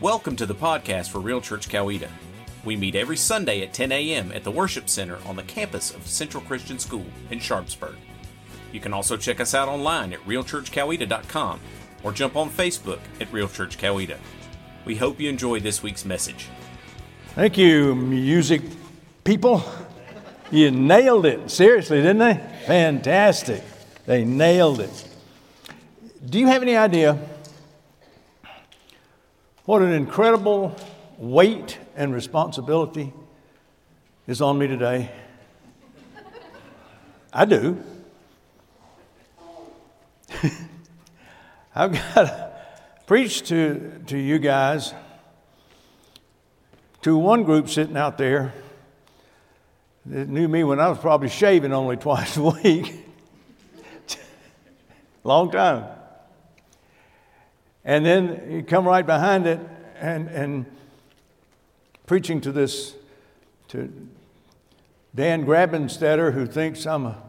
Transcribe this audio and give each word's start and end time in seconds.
Welcome 0.00 0.34
to 0.36 0.46
the 0.46 0.54
podcast 0.54 1.10
for 1.10 1.18
Real 1.18 1.42
Church 1.42 1.68
Coweta. 1.68 2.08
We 2.64 2.74
meet 2.74 2.94
every 2.94 3.18
Sunday 3.18 3.60
at 3.60 3.74
10 3.74 3.92
a.m. 3.92 4.32
at 4.32 4.44
the 4.44 4.50
Worship 4.50 4.88
Center 4.88 5.18
on 5.26 5.36
the 5.36 5.42
campus 5.42 5.94
of 5.94 6.06
Central 6.06 6.42
Christian 6.42 6.78
School 6.78 7.04
in 7.30 7.38
Sharpsburg. 7.38 7.96
You 8.72 8.80
can 8.80 8.94
also 8.94 9.18
check 9.18 9.40
us 9.40 9.54
out 9.54 9.68
online 9.68 10.14
at 10.14 10.20
realchurchcoweta.com 10.20 11.60
or 12.02 12.12
jump 12.12 12.34
on 12.34 12.48
Facebook 12.48 13.00
at 13.20 13.30
Real 13.30 13.46
Church 13.46 13.76
Coweta. 13.76 14.16
We 14.86 14.96
hope 14.96 15.20
you 15.20 15.28
enjoy 15.28 15.60
this 15.60 15.82
week's 15.82 16.06
message. 16.06 16.48
Thank 17.34 17.58
you, 17.58 17.94
music 17.94 18.62
people. 19.22 19.62
You 20.50 20.70
nailed 20.70 21.26
it. 21.26 21.50
Seriously, 21.50 21.98
didn't 21.98 22.20
they? 22.20 22.40
Fantastic. 22.64 23.62
They 24.06 24.24
nailed 24.24 24.80
it. 24.80 25.08
Do 26.26 26.38
you 26.38 26.46
have 26.46 26.62
any 26.62 26.74
idea 26.74 27.18
what 29.70 29.82
an 29.82 29.92
incredible 29.92 30.74
weight 31.16 31.78
and 31.94 32.12
responsibility 32.12 33.12
is 34.26 34.42
on 34.42 34.58
me 34.58 34.66
today? 34.66 35.08
I 37.32 37.44
do. 37.44 37.80
I've 41.72 41.92
got 41.92 42.14
to 42.14 42.52
preach 43.06 43.42
to, 43.42 44.02
to 44.08 44.18
you 44.18 44.40
guys, 44.40 44.92
to 47.02 47.16
one 47.16 47.44
group 47.44 47.68
sitting 47.68 47.96
out 47.96 48.18
there 48.18 48.52
that 50.06 50.28
knew 50.28 50.48
me 50.48 50.64
when 50.64 50.80
I 50.80 50.88
was 50.88 50.98
probably 50.98 51.28
shaving 51.28 51.72
only 51.72 51.96
twice 52.08 52.36
a 52.36 52.42
week. 52.42 53.06
Long 55.22 55.48
time. 55.48 55.99
And 57.84 58.04
then 58.04 58.50
you 58.50 58.62
come 58.62 58.86
right 58.86 59.06
behind 59.06 59.46
it 59.46 59.60
and, 59.98 60.28
and 60.28 60.66
preaching 62.06 62.40
to 62.42 62.52
this, 62.52 62.94
to 63.68 63.92
Dan 65.14 65.44
Grabenstetter, 65.44 66.32
who 66.32 66.46
thinks 66.46 66.86
I'm 66.86 67.06
a 67.06 67.22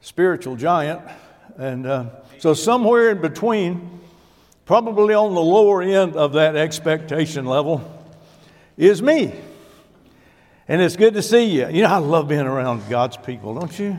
spiritual 0.00 0.56
giant. 0.56 1.00
And 1.56 1.86
uh, 1.86 2.10
so, 2.38 2.54
somewhere 2.54 3.10
in 3.10 3.20
between, 3.20 4.00
probably 4.64 5.14
on 5.14 5.34
the 5.34 5.40
lower 5.40 5.82
end 5.82 6.14
of 6.14 6.34
that 6.34 6.56
expectation 6.56 7.46
level, 7.46 7.82
is 8.76 9.02
me. 9.02 9.34
And 10.68 10.82
it's 10.82 10.96
good 10.96 11.14
to 11.14 11.22
see 11.22 11.44
you. 11.44 11.68
You 11.68 11.82
know, 11.82 11.88
I 11.88 11.96
love 11.96 12.28
being 12.28 12.42
around 12.42 12.88
God's 12.88 13.16
people, 13.16 13.54
don't 13.54 13.76
you? 13.78 13.98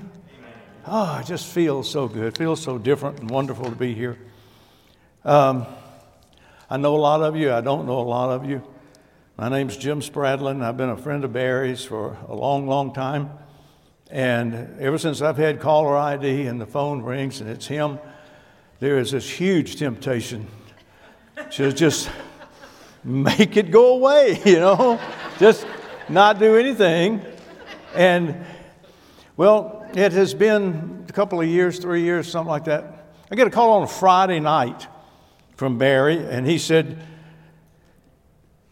Oh, 0.86 1.20
it 1.20 1.26
just 1.26 1.48
feels 1.48 1.90
so 1.90 2.08
good. 2.08 2.26
It 2.26 2.38
feels 2.38 2.62
so 2.62 2.78
different 2.78 3.20
and 3.20 3.30
wonderful 3.30 3.66
to 3.66 3.76
be 3.76 3.94
here. 3.94 4.18
Um, 5.26 5.66
I 6.72 6.78
know 6.78 6.96
a 6.96 6.98
lot 6.98 7.24
of 7.24 7.36
you. 7.36 7.52
I 7.52 7.62
don't 7.62 7.88
know 7.88 8.00
a 8.00 8.02
lot 8.02 8.30
of 8.30 8.48
you. 8.48 8.62
My 9.38 9.50
name's 9.50 9.76
Jim 9.76 10.02
Spradlin. 10.02 10.62
I've 10.62 10.78
been 10.78 10.90
a 10.90 10.98
friend 10.98 11.24
of 11.24 11.34
Barry's 11.34 11.84
for 11.84 12.16
a 12.28 12.36
long, 12.36 12.68
long 12.68 12.94
time. 12.94 13.32
And 14.12 14.80
ever 14.80 15.00
since 15.00 15.20
I've 15.24 15.38
had 15.38 15.60
caller 15.60 15.98
ID 15.98 16.46
and 16.46 16.62
the 16.62 16.68
phone 16.68 17.02
rings 17.02 17.42
and 17.42 17.50
it's 17.50 17.66
him, 17.66 17.98
there 18.80 19.00
is 19.00 19.10
this 19.10 19.28
huge 19.28 19.78
temptation 19.78 20.46
to 21.54 21.74
just 21.74 22.12
make 23.04 23.58
it 23.58 23.72
go 23.72 23.96
away, 23.96 24.40
you 24.46 24.60
know, 24.60 25.00
just 25.40 25.66
not 26.08 26.38
do 26.38 26.56
anything. 26.56 27.20
And, 27.96 28.46
well, 29.38 29.90
it 29.96 30.12
has 30.12 30.36
been 30.36 31.04
a 31.10 31.14
couple 31.14 31.42
of 31.42 31.48
years, 31.48 31.80
three 31.80 32.04
years, 32.04 32.30
something 32.32 32.52
like 32.52 32.66
that. 32.66 33.08
I 33.32 33.36
get 33.36 33.48
a 33.48 33.50
call 33.50 33.72
on 33.72 33.84
a 33.84 33.88
Friday 33.88 34.40
night 34.40 34.86
from 35.60 35.78
Barry, 35.78 36.26
and 36.26 36.48
he 36.48 36.58
said, 36.58 37.06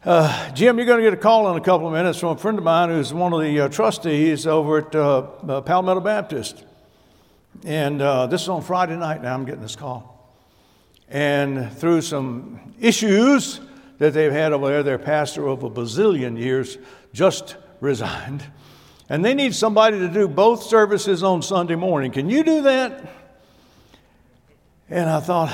uh, 0.05 0.53
Jim, 0.53 0.77
you're 0.77 0.85
going 0.85 0.99
to 0.99 1.03
get 1.03 1.11
a 1.11 1.21
call 1.21 1.51
in 1.51 1.57
a 1.57 1.61
couple 1.61 1.85
of 1.85 1.91
minutes 1.91 2.17
from 2.17 2.29
a 2.29 2.37
friend 2.37 2.57
of 2.57 2.63
mine 2.63 2.87
who's 2.87 3.13
one 3.13 3.33
of 3.33 3.41
the 3.41 3.59
uh, 3.59 3.67
trustees 3.67 4.47
over 4.47 4.77
at 4.77 4.95
uh, 4.95 5.17
uh 5.49 5.59
Palmetto 5.59 5.99
Baptist. 5.99 6.63
And 7.65 8.01
uh, 8.01 8.27
this 8.27 8.43
is 8.43 8.47
on 8.47 8.61
Friday 8.61 8.95
night 8.95 9.21
now, 9.21 9.33
I'm 9.33 9.43
getting 9.43 9.59
this 9.59 9.75
call. 9.75 10.33
And 11.09 11.73
through 11.73 12.03
some 12.03 12.73
issues 12.79 13.59
that 13.97 14.13
they've 14.13 14.31
had 14.31 14.53
over 14.53 14.69
there, 14.69 14.83
their 14.83 14.97
pastor 14.97 15.45
of 15.45 15.63
a 15.63 15.69
bazillion 15.69 16.39
years 16.39 16.77
just 17.11 17.57
resigned. 17.81 18.45
And 19.09 19.25
they 19.25 19.33
need 19.33 19.53
somebody 19.53 19.99
to 19.99 20.07
do 20.07 20.29
both 20.29 20.63
services 20.63 21.21
on 21.21 21.41
Sunday 21.41 21.75
morning. 21.75 22.13
Can 22.13 22.29
you 22.29 22.45
do 22.45 22.61
that? 22.61 23.11
And 24.89 25.09
I 25.09 25.19
thought, 25.19 25.53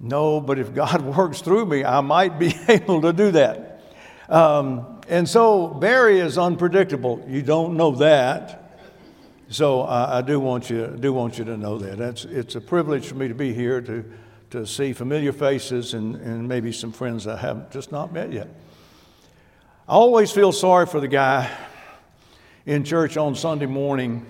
no, 0.00 0.40
but 0.40 0.58
if 0.58 0.74
God 0.74 1.02
works 1.16 1.40
through 1.40 1.66
me, 1.66 1.84
I 1.84 2.00
might 2.00 2.38
be 2.38 2.54
able 2.68 3.02
to 3.02 3.12
do 3.12 3.30
that. 3.32 3.82
Um, 4.28 5.00
and 5.08 5.28
so 5.28 5.68
Barry 5.68 6.20
is 6.20 6.36
unpredictable. 6.36 7.24
You 7.28 7.42
don't 7.42 7.76
know 7.76 7.92
that. 7.92 8.64
So 9.50 9.82
I, 9.82 10.18
I 10.18 10.22
do 10.22 10.38
want 10.38 10.68
you 10.68 10.86
do 10.88 11.12
want 11.12 11.38
you 11.38 11.44
to 11.46 11.56
know 11.56 11.78
that. 11.78 11.96
That's, 11.96 12.26
it's 12.26 12.54
a 12.54 12.60
privilege 12.60 13.06
for 13.06 13.14
me 13.14 13.28
to 13.28 13.34
be 13.34 13.54
here 13.54 13.80
to, 13.80 14.04
to 14.50 14.66
see 14.66 14.92
familiar 14.92 15.32
faces 15.32 15.94
and, 15.94 16.16
and 16.16 16.46
maybe 16.46 16.70
some 16.70 16.92
friends 16.92 17.26
I 17.26 17.36
have 17.36 17.70
just 17.70 17.90
not 17.90 18.12
met 18.12 18.30
yet. 18.30 18.48
I 19.88 19.92
always 19.92 20.30
feel 20.30 20.52
sorry 20.52 20.84
for 20.84 21.00
the 21.00 21.08
guy 21.08 21.50
in 22.66 22.84
church 22.84 23.16
on 23.16 23.34
Sunday 23.34 23.64
morning 23.64 24.26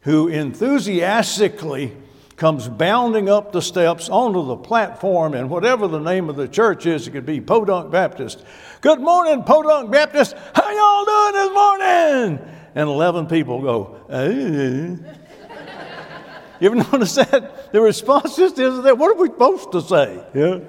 who 0.00 0.26
enthusiastically 0.26 1.92
comes 2.40 2.66
bounding 2.68 3.28
up 3.28 3.52
the 3.52 3.60
steps 3.60 4.08
onto 4.08 4.42
the 4.46 4.56
platform, 4.56 5.34
and 5.34 5.50
whatever 5.50 5.86
the 5.86 6.00
name 6.00 6.30
of 6.30 6.36
the 6.36 6.48
church 6.48 6.86
is, 6.86 7.06
it 7.06 7.10
could 7.10 7.26
be 7.26 7.38
Podunk 7.38 7.90
Baptist. 7.92 8.42
Good 8.80 8.98
morning, 8.98 9.42
Podunk 9.42 9.90
Baptist. 9.90 10.34
How 10.54 10.70
y'all 10.70 11.04
doing 11.04 11.34
this 11.34 11.54
morning? 11.54 12.56
And 12.74 12.88
11 12.88 13.26
people 13.26 13.60
go, 13.60 14.00
eh. 14.08 14.96
You 16.60 16.66
ever 16.66 16.74
notice 16.92 17.14
that? 17.16 17.72
The 17.72 17.80
response 17.82 18.36
just 18.36 18.58
isn't 18.58 18.84
that, 18.84 18.96
what 18.96 19.14
are 19.14 19.20
we 19.20 19.28
supposed 19.28 19.72
to 19.72 19.82
say? 19.82 20.24
Yeah. 20.32 20.60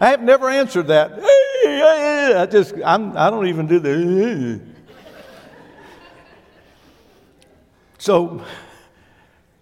I 0.00 0.08
have 0.08 0.22
never 0.22 0.48
answered 0.48 0.86
that. 0.86 1.12
Eh, 1.12 1.66
eh, 1.66 2.40
I 2.40 2.46
just, 2.46 2.72
I'm, 2.82 3.14
I 3.14 3.28
don't 3.28 3.48
even 3.48 3.66
do 3.66 3.78
the. 3.78 4.62
Eh. 4.62 4.94
So, 7.98 8.42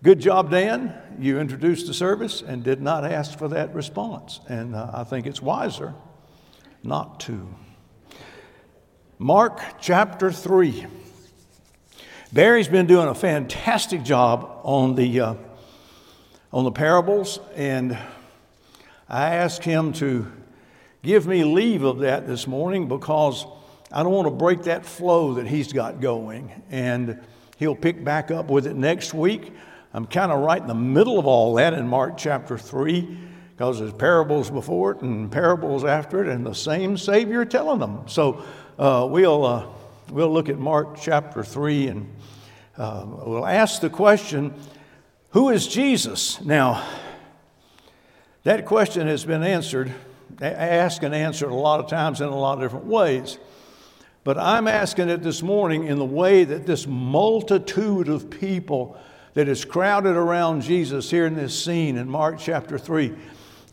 good 0.07 0.21
job, 0.21 0.53
Dan 0.53 0.95
you 1.19 1.41
introduced 1.41 1.89
the 1.89 1.95
service 1.95 2.41
and 2.41 2.63
did 2.63 2.81
not 2.81 3.05
ask 3.05 3.37
for 3.37 3.49
that 3.49 3.75
response. 3.75 4.39
And 4.49 4.77
uh, 4.77 4.89
I 4.95 5.03
think 5.03 5.27
it's 5.27 5.43
wiser 5.43 5.95
not 6.85 7.19
to. 7.23 7.53
Mark 9.19 9.61
chapter 9.81 10.31
3. 10.31 10.87
Barry's 12.33 12.69
been 12.69 12.87
doing 12.87 13.09
a 13.09 13.17
fantastic 13.17 14.05
job 14.05 14.61
on 14.63 14.95
the, 14.95 15.21
uh, 15.21 15.35
on 16.53 16.63
the 16.63 16.71
parables, 16.71 17.41
and 17.57 17.99
I 19.09 19.35
asked 19.35 19.65
him 19.65 19.93
to 19.95 20.31
give 21.03 21.27
me 21.27 21.43
leave 21.43 21.83
of 21.83 21.99
that 21.99 22.29
this 22.29 22.47
morning 22.47 22.87
because 22.87 23.45
I 23.91 24.05
don't 24.05 24.13
want 24.13 24.29
to 24.29 24.35
break 24.35 24.63
that 24.63 24.87
flow 24.87 25.35
that 25.35 25.49
he's 25.49 25.73
got 25.73 26.01
going. 26.01 26.63
And 26.71 27.21
he'll 27.57 27.75
pick 27.75 28.05
back 28.05 28.31
up 28.31 28.51
with 28.51 28.69
it 28.69 28.77
next 28.77 29.13
week. 29.13 29.53
I'm 29.97 30.07
kind 30.07 30.31
of 30.31 30.41
right 30.41 30.61
in 30.61 30.67
the 30.67 30.75
middle 30.75 31.19
of 31.19 31.27
all 31.27 31.55
that 31.55 31.73
in 31.73 31.89
Mark 31.89 32.19
chapter 32.19 32.59
3 32.59 33.01
because 33.53 33.79
there's 33.79 33.95
parables 33.95 34.51
before 34.51 34.91
it 34.91 35.01
and 35.01 35.33
parables 35.33 35.87
after 35.87 36.23
it, 36.23 36.29
and 36.29 36.45
the 36.45 36.53
same 36.53 36.99
Savior 36.99 37.47
telling 37.47 37.81
them. 37.81 38.07
So 38.07 38.45
uh, 38.79 39.09
we'll, 39.11 39.47
uh, 39.47 39.67
we'll 40.11 40.31
look 40.31 40.51
at 40.51 40.59
Mark 40.59 40.99
chapter 41.01 41.43
3 41.43 41.89
and 41.89 42.15
uh, 42.77 43.07
we'll 43.07 43.47
ask 43.47 43.81
the 43.81 43.89
question 43.89 44.53
Who 45.31 45.49
is 45.49 45.67
Jesus? 45.67 46.43
Now, 46.43 46.87
that 48.43 48.67
question 48.67 49.07
has 49.07 49.25
been 49.25 49.43
answered, 49.43 49.95
asked 50.43 51.05
and 51.05 51.15
answered 51.15 51.49
a 51.49 51.55
lot 51.55 51.81
of 51.81 51.89
times 51.89 52.21
in 52.21 52.29
a 52.29 52.37
lot 52.37 52.59
of 52.59 52.61
different 52.61 52.85
ways. 52.85 53.39
But 54.25 54.37
I'm 54.37 54.69
asking 54.69 55.09
it 55.09 55.23
this 55.23 55.43
morning 55.43 55.87
in 55.87 55.99
the 55.99 56.05
way 56.05 56.45
that 56.45 56.67
this 56.67 56.87
multitude 56.87 58.11
of 58.11 58.29
people 58.29 59.01
that 59.37 59.49
is 59.49 59.67
crowded 59.67 60.17
around 60.17 60.63
Jesus 60.63 61.11
here 61.11 61.27
in 61.27 61.35
this 61.35 61.63
scene 61.63 61.99
in 61.99 62.09
Mark 62.09 62.39
chapter 62.39 62.79
3. 62.79 63.15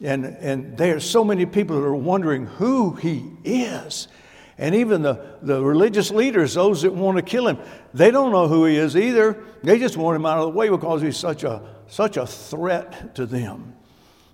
And, 0.02 0.26
and 0.26 0.78
there 0.78 0.98
are 0.98 1.00
so 1.00 1.24
many 1.24 1.46
people 1.46 1.80
that 1.80 1.88
are 1.88 1.96
wondering 1.96 2.48
who 2.48 2.96
he 2.96 3.32
is. 3.46 4.10
And 4.58 4.76
even 4.76 5.04
the, 5.04 5.38
the 5.42 5.64
religious 5.64 6.12
leaders, 6.12 6.56
those 6.56 6.82
that 6.82 6.94
want 6.94 7.16
to 7.16 7.24
kill 7.24 7.48
him, 7.48 7.60
they 7.94 8.12
don't 8.12 8.34
know 8.34 8.50
who 8.50 8.66
he 8.66 8.76
is 8.76 8.98
either. 8.98 9.42
They 9.64 9.80
just 9.80 9.96
want 9.96 10.18
him 10.18 10.26
out 10.26 10.40
of 10.40 10.44
the 10.48 10.50
way 10.50 10.68
because 10.68 11.02
he's 11.02 11.16
such 11.16 11.46
a, 11.46 11.62
such 11.88 12.18
a 12.18 12.28
threat 12.28 13.16
to 13.16 13.26
them. 13.26 13.74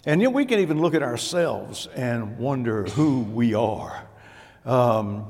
And 0.07 0.23
yet 0.23 0.33
we 0.33 0.45
can 0.45 0.57
even 0.57 0.81
look 0.81 0.95
at 0.95 1.03
ourselves 1.03 1.85
and 1.95 2.39
wonder 2.39 2.85
who 2.85 3.19
we 3.19 3.53
are. 3.53 4.03
Um, 4.65 5.27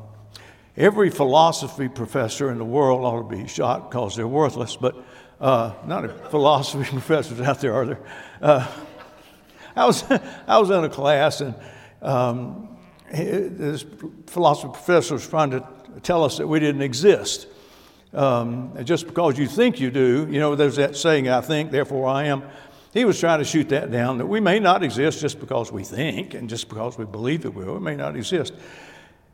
every 0.77 1.09
philosophy 1.09 1.89
professor 1.89 2.49
in 2.51 2.57
the 2.57 2.63
world 2.63 3.03
ought 3.03 3.29
to 3.29 3.35
be 3.35 3.49
shot 3.49 3.91
because 3.91 4.15
they're 4.15 4.25
worthless, 4.25 4.77
but 4.77 4.95
uh, 5.39 5.73
not 5.85 6.05
a 6.05 6.09
philosophy 6.09 6.83
professors 6.89 7.39
out 7.41 7.61
there, 7.61 7.73
are 7.73 7.85
there? 7.85 7.99
Uh, 8.41 8.67
I, 9.75 9.85
was, 9.85 10.03
I 10.47 10.59
was 10.59 10.69
in 10.69 10.83
a 10.83 10.89
class, 10.89 11.41
and, 11.41 11.55
um, 12.01 12.77
this 13.11 13.85
philosophy 14.27 14.71
professor 14.73 15.15
was 15.15 15.27
trying 15.27 15.51
to 15.51 15.67
tell 16.03 16.23
us 16.23 16.37
that 16.37 16.47
we 16.47 16.59
didn't 16.59 16.81
exist. 16.81 17.47
Um, 18.13 18.73
just 18.83 19.05
because 19.05 19.37
you 19.37 19.47
think 19.47 19.79
you 19.79 19.91
do, 19.91 20.27
you 20.29 20.39
know, 20.39 20.55
there's 20.55 20.77
that 20.77 20.95
saying, 20.95 21.29
I 21.29 21.41
think, 21.41 21.71
therefore 21.71 22.07
I 22.07 22.25
am. 22.25 22.43
He 22.91 23.05
was 23.05 23.19
trying 23.19 23.37
to 23.37 23.45
shoot 23.45 23.69
that 23.69 23.91
down 23.91 24.17
that 24.17 24.25
we 24.25 24.39
may 24.39 24.59
not 24.59 24.83
exist 24.83 25.21
just 25.21 25.39
because 25.39 25.71
we 25.71 25.83
think 25.83 26.33
and 26.33 26.49
just 26.49 26.69
because 26.69 26.97
we 26.97 27.05
believe 27.05 27.43
that 27.43 27.51
we 27.51 27.63
will. 27.63 27.75
We 27.75 27.81
may 27.81 27.95
not 27.95 28.15
exist. 28.15 28.53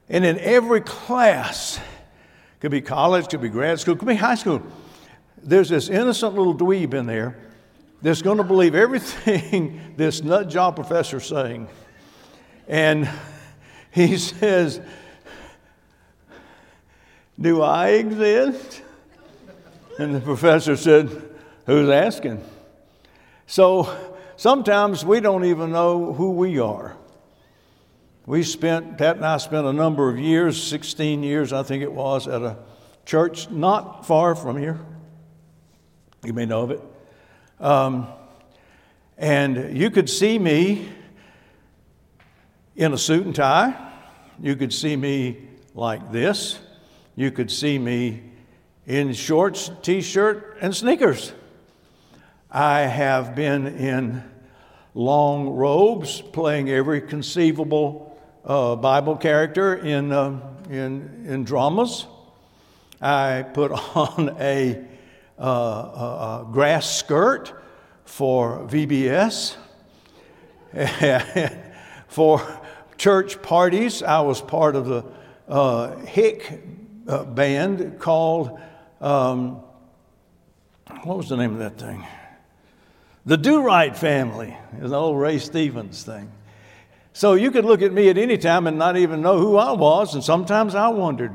And 0.10 0.26
in 0.26 0.38
every 0.40 0.82
class, 0.82 1.80
could 2.60 2.72
be 2.72 2.82
college, 2.82 3.30
could 3.30 3.42
be 3.42 3.50
grad 3.50 3.80
school, 3.80 3.96
could 3.96 4.08
be 4.08 4.16
high 4.16 4.36
school, 4.36 4.62
there's 5.46 5.70
this 5.70 5.90
innocent 5.90 6.34
little 6.34 6.56
dweeb 6.56 6.94
in 6.94 7.06
there 7.06 7.38
that's 8.02 8.22
going 8.22 8.38
to 8.38 8.44
believe 8.44 8.76
everything 8.76 9.80
this 9.96 10.24
nut 10.24 10.50
job 10.50 10.76
professor's 10.76 11.26
saying. 11.26 11.68
And 12.68 13.10
he 13.92 14.18
says, 14.18 14.82
Do 17.40 17.62
I 17.62 17.90
exist? 17.90 18.82
And 20.00 20.16
the 20.16 20.20
professor 20.20 20.76
said, 20.76 21.10
Who's 21.68 21.90
asking? 21.90 22.44
So 23.48 23.96
sometimes 24.36 25.06
we 25.06 25.20
don't 25.20 25.46
even 25.46 25.72
know 25.72 26.14
who 26.14 26.32
we 26.32 26.60
are. 26.60 26.98
We 28.26 28.42
spent, 28.42 28.98
Pat 28.98 29.18
and 29.18 29.26
I 29.26 29.38
spent 29.38 29.68
a 29.68 29.74
number 29.74 30.10
of 30.10 30.18
years, 30.18 30.62
16 30.62 31.22
years, 31.22 31.54
I 31.54 31.62
think 31.62 31.84
it 31.84 31.92
was, 31.92 32.28
at 32.28 32.42
a 32.42 32.58
church 33.06 33.52
not 33.52 34.08
far 34.08 34.34
from 34.34 34.58
here. 34.58 34.80
You 36.26 36.34
may 36.34 36.46
know 36.46 36.64
of 36.64 36.72
it. 36.72 36.82
Um, 37.60 38.08
and 39.18 39.78
you 39.78 39.92
could 39.92 40.10
see 40.10 40.40
me 40.40 40.90
in 42.76 42.94
a 42.94 42.98
suit 42.98 43.26
and 43.26 43.36
tie. 43.36 43.92
You 44.42 44.56
could 44.56 44.74
see 44.74 44.96
me 44.96 45.38
like 45.76 46.12
this. 46.12 46.60
You 47.16 47.32
could 47.32 47.52
see 47.52 47.78
me 47.78 48.24
in 48.88 49.14
shorts, 49.14 49.70
t 49.82 50.02
shirt, 50.02 50.58
and 50.62 50.76
sneakers. 50.76 51.32
I 52.52 52.82
have 52.82 53.36
been 53.36 53.68
in 53.68 54.24
long 54.94 55.50
robes 55.50 56.22
playing 56.22 56.70
every 56.70 57.02
conceivable 57.02 58.18
uh, 58.44 58.76
Bible 58.76 59.16
character 59.16 59.76
in, 59.76 60.12
uh, 60.12 60.40
in, 60.70 61.26
in 61.28 61.44
dramas. 61.44 62.08
I 63.02 63.44
put 63.44 63.72
on 63.96 64.36
a, 64.40 64.84
a, 65.38 66.46
grass 66.52 66.90
skirt 66.98 67.54
for 68.06 68.68
VBS. 68.68 69.58
for 72.08 72.62
church 72.98 73.42
parties, 73.42 74.04
I 74.04 74.22
was 74.22 74.42
part 74.42 74.76
of 74.76 74.86
the 74.86 75.06
uh, 75.48 75.98
Hick 75.98 76.62
uh, 77.08 77.24
band 77.24 78.00
called, 78.00 78.60
um, 79.02 79.62
what 81.04 81.18
was 81.18 81.30
the 81.30 81.38
name 81.38 81.54
of 81.54 81.60
that 81.60 81.78
thing? 81.78 82.06
The 83.26 83.38
Do 83.38 83.62
Right 83.62 83.96
Family 83.96 84.56
is 84.82 84.92
the 84.92 84.98
old 84.98 85.20
Ray 85.20 85.40
Stevens 85.40 86.04
thing. 86.04 86.32
So 87.14 87.34
you 87.34 87.50
could 87.50 87.66
look 87.66 87.82
at 87.82 87.94
me 87.94 88.10
at 88.10 88.18
any 88.18 88.38
time 88.38 88.68
and 88.68 88.78
not 88.78 88.98
even 88.98 89.22
know 89.22 89.40
who 89.40 89.58
I 89.58 89.72
was, 89.72 90.14
and 90.16 90.24
sometimes 90.24 90.76
I 90.76 90.90
wondered. 90.90 91.32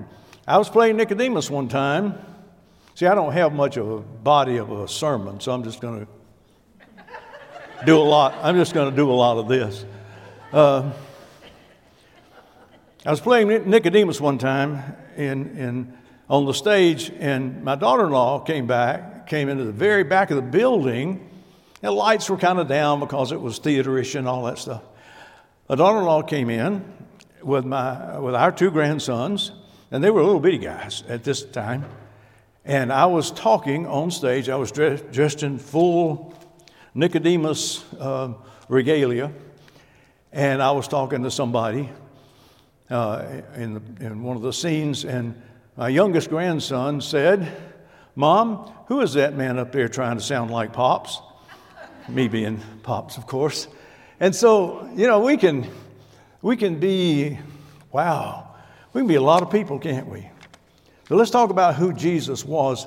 I 0.47 0.59
was 0.59 0.69
playing 0.69 0.97
Nicodemus 0.97 1.51
one 1.51 1.69
time. 1.69 2.19
See, 3.01 3.07
I 3.07 3.15
don't 3.15 3.33
have 3.33 3.55
much 3.55 3.79
of 3.79 3.91
a 3.91 3.99
body 4.01 4.59
of 4.59 4.71
a 4.71 4.87
sermon, 4.87 5.41
so 5.41 5.53
I'm 5.53 5.65
just 5.65 5.81
going 5.81 6.05
to 6.05 6.09
do 7.87 7.97
a 7.97 8.05
lot. 8.05 8.35
I'm 8.43 8.57
just 8.57 8.75
going 8.75 8.91
to 8.91 8.95
do 8.95 9.11
a 9.11 9.15
lot 9.15 9.39
of 9.39 9.49
this. 9.49 9.87
Uh, 10.53 10.93
I 13.07 13.11
was 13.11 13.23
playing 13.23 13.71
Nicodemus 13.71 14.21
one 14.21 14.37
time 14.37 14.83
in, 15.17 15.57
in, 15.57 15.99
on 16.29 16.45
the 16.45 16.53
stage, 16.53 17.11
and 17.19 17.65
my 17.65 17.75
daughter 17.75 18.05
in 18.05 18.11
law 18.11 18.39
came 18.39 18.67
back, 18.67 19.27
came 19.27 19.49
into 19.49 19.65
the 19.65 19.73
very 19.73 20.05
back 20.05 20.31
of 20.31 20.37
the 20.37 20.43
building 20.43 21.27
the 21.81 21.91
lights 21.91 22.29
were 22.29 22.37
kind 22.37 22.59
of 22.59 22.69
down 22.69 23.01
because 23.01 23.33
it 23.33 23.41
was 23.41 23.59
theaterish 23.61 24.15
and 24.15 24.29
all 24.29 24.45
that 24.45 24.59
stuff. 24.59 24.83
A 25.71 25.77
daughter-in-law 25.77 26.25
came 26.25 26.51
in 26.51 26.85
with 27.43 27.65
my 27.65 28.19
with 28.19 28.35
our 28.35 28.53
two 28.53 28.71
grandsons, 28.71 29.53
and 29.91 30.05
they 30.05 30.11
were 30.11 30.23
little 30.23 30.39
bitty 30.39 30.59
guys 30.59 31.03
at 31.09 31.25
this 31.25 31.43
time. 31.43 31.87
And 32.65 32.93
I 32.93 33.07
was 33.07 33.31
talking 33.31 33.87
on 33.87 34.11
stage. 34.11 34.49
I 34.49 34.57
was 34.57 34.71
dressed, 34.71 35.11
dressed 35.11 35.43
in 35.43 35.59
full 35.59 36.35
Nicodemus 36.95 37.85
uh, 37.99 38.35
regalia, 38.69 39.33
and 40.33 40.63
I 40.63 40.71
was 40.73 40.87
talking 40.87 41.23
to 41.23 41.31
somebody 41.31 41.89
uh, 42.91 43.25
in, 43.57 43.75
the, 43.75 44.07
in 44.07 44.23
one 44.23 44.37
of 44.37 44.43
the 44.43 44.53
scenes. 44.53 45.05
And 45.05 45.41
my 45.77 45.89
youngest 45.89 46.29
grandson 46.29 47.01
said, 47.01 47.51
"Mom, 48.15 48.71
who 48.87 49.01
is 49.01 49.15
that 49.15 49.35
man 49.35 49.59
up 49.59 49.73
there 49.73 49.89
trying 49.89 50.19
to 50.19 50.23
sound 50.23 50.51
like 50.51 50.73
Pops?" 50.73 51.21
me 52.09 52.29
being 52.29 52.61
pops, 52.83 53.17
of 53.17 53.27
course. 53.27 53.69
And 54.19 54.35
so, 54.35 54.89
you 54.95 55.07
know, 55.07 55.21
we 55.21 55.37
can, 55.37 55.67
we 56.43 56.57
can 56.57 56.79
be, 56.79 57.39
wow, 57.93 58.55
we 58.93 59.01
can 59.01 59.09
be 59.09 59.15
a 59.15 59.23
lot 59.23 59.43
of 59.43 59.51
people, 59.51 59.79
can't 59.79 60.09
we? 60.09 60.29
So 61.11 61.17
let's 61.17 61.33
talk 61.33 61.51
about 61.51 61.75
who 61.75 61.93
Jesus 61.93 62.45
was 62.45 62.87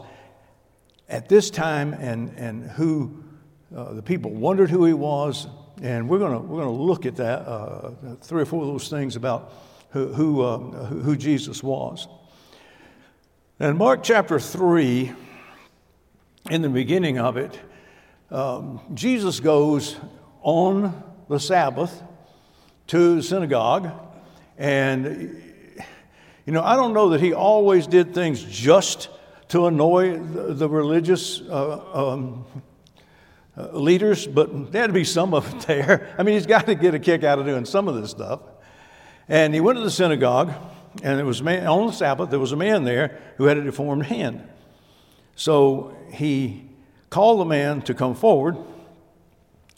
at 1.10 1.28
this 1.28 1.50
time 1.50 1.92
and, 1.92 2.30
and 2.38 2.64
who 2.64 3.22
uh, 3.76 3.96
the 3.96 4.02
people 4.02 4.32
wondered 4.32 4.70
who 4.70 4.86
he 4.86 4.94
was. 4.94 5.46
And 5.82 6.08
we're 6.08 6.20
going 6.20 6.48
we're 6.48 6.62
gonna 6.62 6.72
look 6.72 7.06
at 7.06 7.18
that, 7.18 7.40
uh, 7.40 7.92
three 8.22 8.44
or 8.44 8.46
four 8.46 8.62
of 8.62 8.70
those 8.70 8.88
things 8.88 9.18
about 9.18 9.52
who, 9.90 10.14
who, 10.14 10.42
uh, 10.42 10.58
who 10.58 11.18
Jesus 11.18 11.62
was. 11.62 12.08
And 13.60 13.78
Mark 13.78 14.04
chapter 14.04 14.40
3, 14.40 15.12
in 16.50 16.62
the 16.62 16.70
beginning 16.70 17.20
of 17.20 17.36
it, 17.36 17.60
um, 18.32 18.80
Jesus 18.94 19.42
goes 19.42 19.98
on 20.44 21.04
the 21.28 21.42
Sabbath 21.42 22.02
to 22.88 23.18
the 23.18 23.24
synagogue, 23.24 23.92
and 24.58 25.53
you 26.46 26.54
know, 26.54 26.62
I 26.62 26.76
don't 26.76 26.94
know 26.94 27.10
that 27.10 27.22
he 27.22 27.34
always 27.34 27.88
did 27.88 28.14
things 28.14 28.44
just 28.44 29.10
to 29.50 29.68
annoy 29.68 30.18
the, 30.18 30.54
the 30.54 30.70
religious 30.70 31.42
uh, 31.42 31.82
um, 31.94 32.46
uh, 33.58 33.70
leaders, 33.72 34.26
but 34.28 34.72
there 34.72 34.82
had 34.82 34.88
to 34.88 34.94
be 34.94 35.04
some 35.04 35.34
of 35.34 35.54
it 35.54 35.62
there. 35.68 36.16
I 36.18 36.24
mean, 36.24 36.36
he's 36.36 36.46
got 36.46 36.66
to 36.66 36.76
get 36.76 36.94
a 36.94 37.00
kick 37.00 37.24
out 37.24 37.40
of 37.40 37.46
doing 37.46 37.66
some 37.66 37.88
of 37.88 37.96
this 37.96 38.12
stuff. 38.12 38.42
And 39.30 39.54
he 39.54 39.62
went 39.62 39.78
to 39.78 39.84
the 39.84 39.92
synagogue, 39.92 40.52
and 41.02 41.20
it 41.20 41.24
was 41.24 41.42
man, 41.42 41.66
on 41.68 41.88
the 41.88 41.94
Sabbath. 41.94 42.30
There 42.30 42.40
was 42.40 42.52
a 42.52 42.58
man 42.58 42.84
there 42.84 43.20
who 43.38 43.46
had 43.46 43.58
a 43.58 43.64
deformed 43.64 44.06
hand. 44.06 44.48
So 45.36 45.96
he 46.12 46.70
called 47.10 47.40
the 47.40 47.46
man 47.46 47.82
to 47.84 47.94
come 47.94 48.16
forward, 48.16 48.58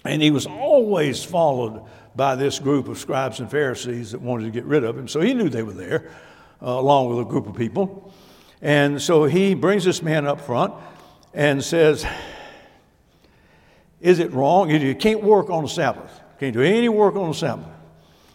and 0.03 0.21
he 0.21 0.31
was 0.31 0.45
always 0.47 1.23
followed 1.23 1.85
by 2.15 2.35
this 2.35 2.59
group 2.59 2.87
of 2.87 2.97
scribes 2.97 3.39
and 3.39 3.51
Pharisees 3.51 4.11
that 4.11 4.21
wanted 4.21 4.45
to 4.45 4.51
get 4.51 4.63
rid 4.63 4.83
of 4.83 4.97
him. 4.97 5.07
So 5.07 5.19
he 5.19 5.33
knew 5.33 5.49
they 5.49 5.63
were 5.63 5.73
there, 5.73 6.11
uh, 6.65 6.69
along 6.69 7.09
with 7.09 7.19
a 7.19 7.29
group 7.29 7.45
of 7.45 7.55
people. 7.55 8.11
And 8.61 8.99
so 8.99 9.25
he 9.25 9.53
brings 9.53 9.83
this 9.83 10.01
man 10.01 10.25
up 10.25 10.41
front 10.41 10.73
and 11.33 11.63
says, 11.63 12.05
Is 14.01 14.17
it 14.19 14.31
wrong? 14.33 14.71
You 14.71 14.95
can't 14.95 15.21
work 15.21 15.51
on 15.51 15.63
the 15.63 15.69
Sabbath. 15.69 16.21
Can't 16.39 16.53
do 16.53 16.61
any 16.61 16.89
work 16.89 17.15
on 17.15 17.29
the 17.29 17.35
Sabbath. 17.35 17.67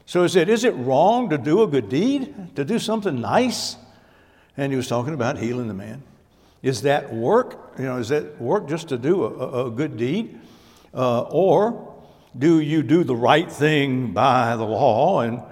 So 0.06 0.22
he 0.22 0.28
said, 0.28 0.48
Is 0.48 0.62
it 0.62 0.74
wrong 0.76 1.30
to 1.30 1.38
do 1.38 1.62
a 1.62 1.66
good 1.66 1.88
deed? 1.88 2.54
To 2.54 2.64
do 2.64 2.78
something 2.78 3.20
nice? 3.20 3.76
And 4.56 4.72
he 4.72 4.76
was 4.76 4.86
talking 4.86 5.14
about 5.14 5.38
healing 5.38 5.66
the 5.66 5.74
man. 5.74 6.02
Is 6.62 6.82
that 6.82 7.12
work? 7.12 7.74
You 7.78 7.86
know, 7.86 7.96
is 7.96 8.10
that 8.10 8.40
work 8.40 8.68
just 8.68 8.88
to 8.90 8.98
do 8.98 9.24
a, 9.24 9.66
a 9.66 9.70
good 9.70 9.96
deed? 9.96 10.38
Uh, 10.92 11.22
or 11.22 11.96
do 12.38 12.60
you 12.60 12.82
do 12.82 13.02
the 13.02 13.16
right 13.16 13.50
thing 13.50 14.12
by 14.12 14.54
the 14.56 14.64
law 14.64 15.20
and, 15.20 15.42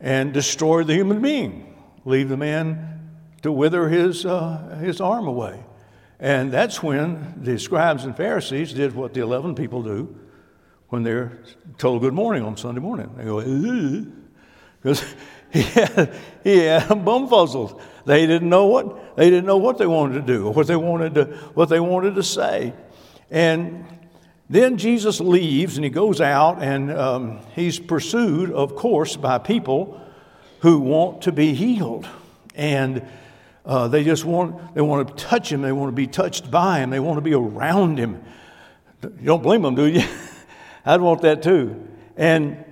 and 0.00 0.32
destroy 0.34 0.82
the 0.82 0.94
human 0.94 1.22
being? 1.22 1.67
Leave 2.04 2.28
the 2.28 2.36
man 2.36 3.10
to 3.42 3.52
wither 3.52 3.88
his, 3.88 4.26
uh, 4.26 4.78
his 4.80 5.00
arm 5.00 5.26
away. 5.26 5.62
And 6.20 6.50
that's 6.50 6.82
when 6.82 7.34
the 7.42 7.58
scribes 7.58 8.04
and 8.04 8.16
Pharisees 8.16 8.72
did 8.72 8.94
what 8.94 9.14
the 9.14 9.20
11 9.20 9.54
people 9.54 9.82
do 9.82 10.16
when 10.88 11.02
they're 11.02 11.38
told 11.76 12.00
good 12.02 12.14
morning 12.14 12.42
on 12.42 12.56
Sunday 12.56 12.80
morning. 12.80 13.10
They 13.16 13.24
go, 13.24 13.40
because 14.82 15.04
he 15.52 15.62
had, 15.62 16.14
he 16.42 16.58
had 16.58 16.88
them. 17.04 17.28
They 18.04 18.26
didn't 18.26 18.48
know 18.48 18.66
what 18.66 19.16
they 19.16 19.30
didn't 19.30 19.46
know 19.46 19.58
what 19.58 19.78
they 19.78 19.86
wanted 19.86 20.14
to 20.14 20.22
do 20.22 20.46
or 20.46 20.52
what 20.52 20.66
they 20.66 20.76
wanted 20.76 21.14
to 21.14 21.24
what 21.54 21.68
they 21.68 21.80
wanted 21.80 22.14
to 22.14 22.22
say. 22.22 22.72
And 23.30 23.84
then 24.48 24.78
Jesus 24.78 25.20
leaves 25.20 25.76
and 25.76 25.84
he 25.84 25.90
goes 25.90 26.20
out 26.20 26.62
and 26.62 26.90
um, 26.90 27.40
he's 27.54 27.78
pursued, 27.78 28.50
of 28.50 28.74
course, 28.76 29.14
by 29.14 29.38
people 29.38 30.00
who 30.60 30.78
want 30.80 31.22
to 31.22 31.32
be 31.32 31.54
healed. 31.54 32.08
And 32.54 33.06
uh, 33.64 33.88
they 33.88 34.02
just 34.02 34.24
want 34.24 34.74
they 34.74 34.80
want 34.80 35.08
to 35.08 35.14
touch 35.24 35.52
him. 35.52 35.62
They 35.62 35.72
want 35.72 35.88
to 35.88 35.96
be 35.96 36.06
touched 36.06 36.50
by 36.50 36.80
him. 36.80 36.90
They 36.90 37.00
want 37.00 37.18
to 37.18 37.22
be 37.22 37.34
around 37.34 37.98
him. 37.98 38.22
You 39.02 39.26
don't 39.26 39.42
blame 39.42 39.62
them, 39.62 39.74
do 39.74 39.86
you? 39.86 40.02
I'd 40.84 41.00
want 41.00 41.22
that 41.22 41.42
too. 41.42 41.86
And 42.16 42.64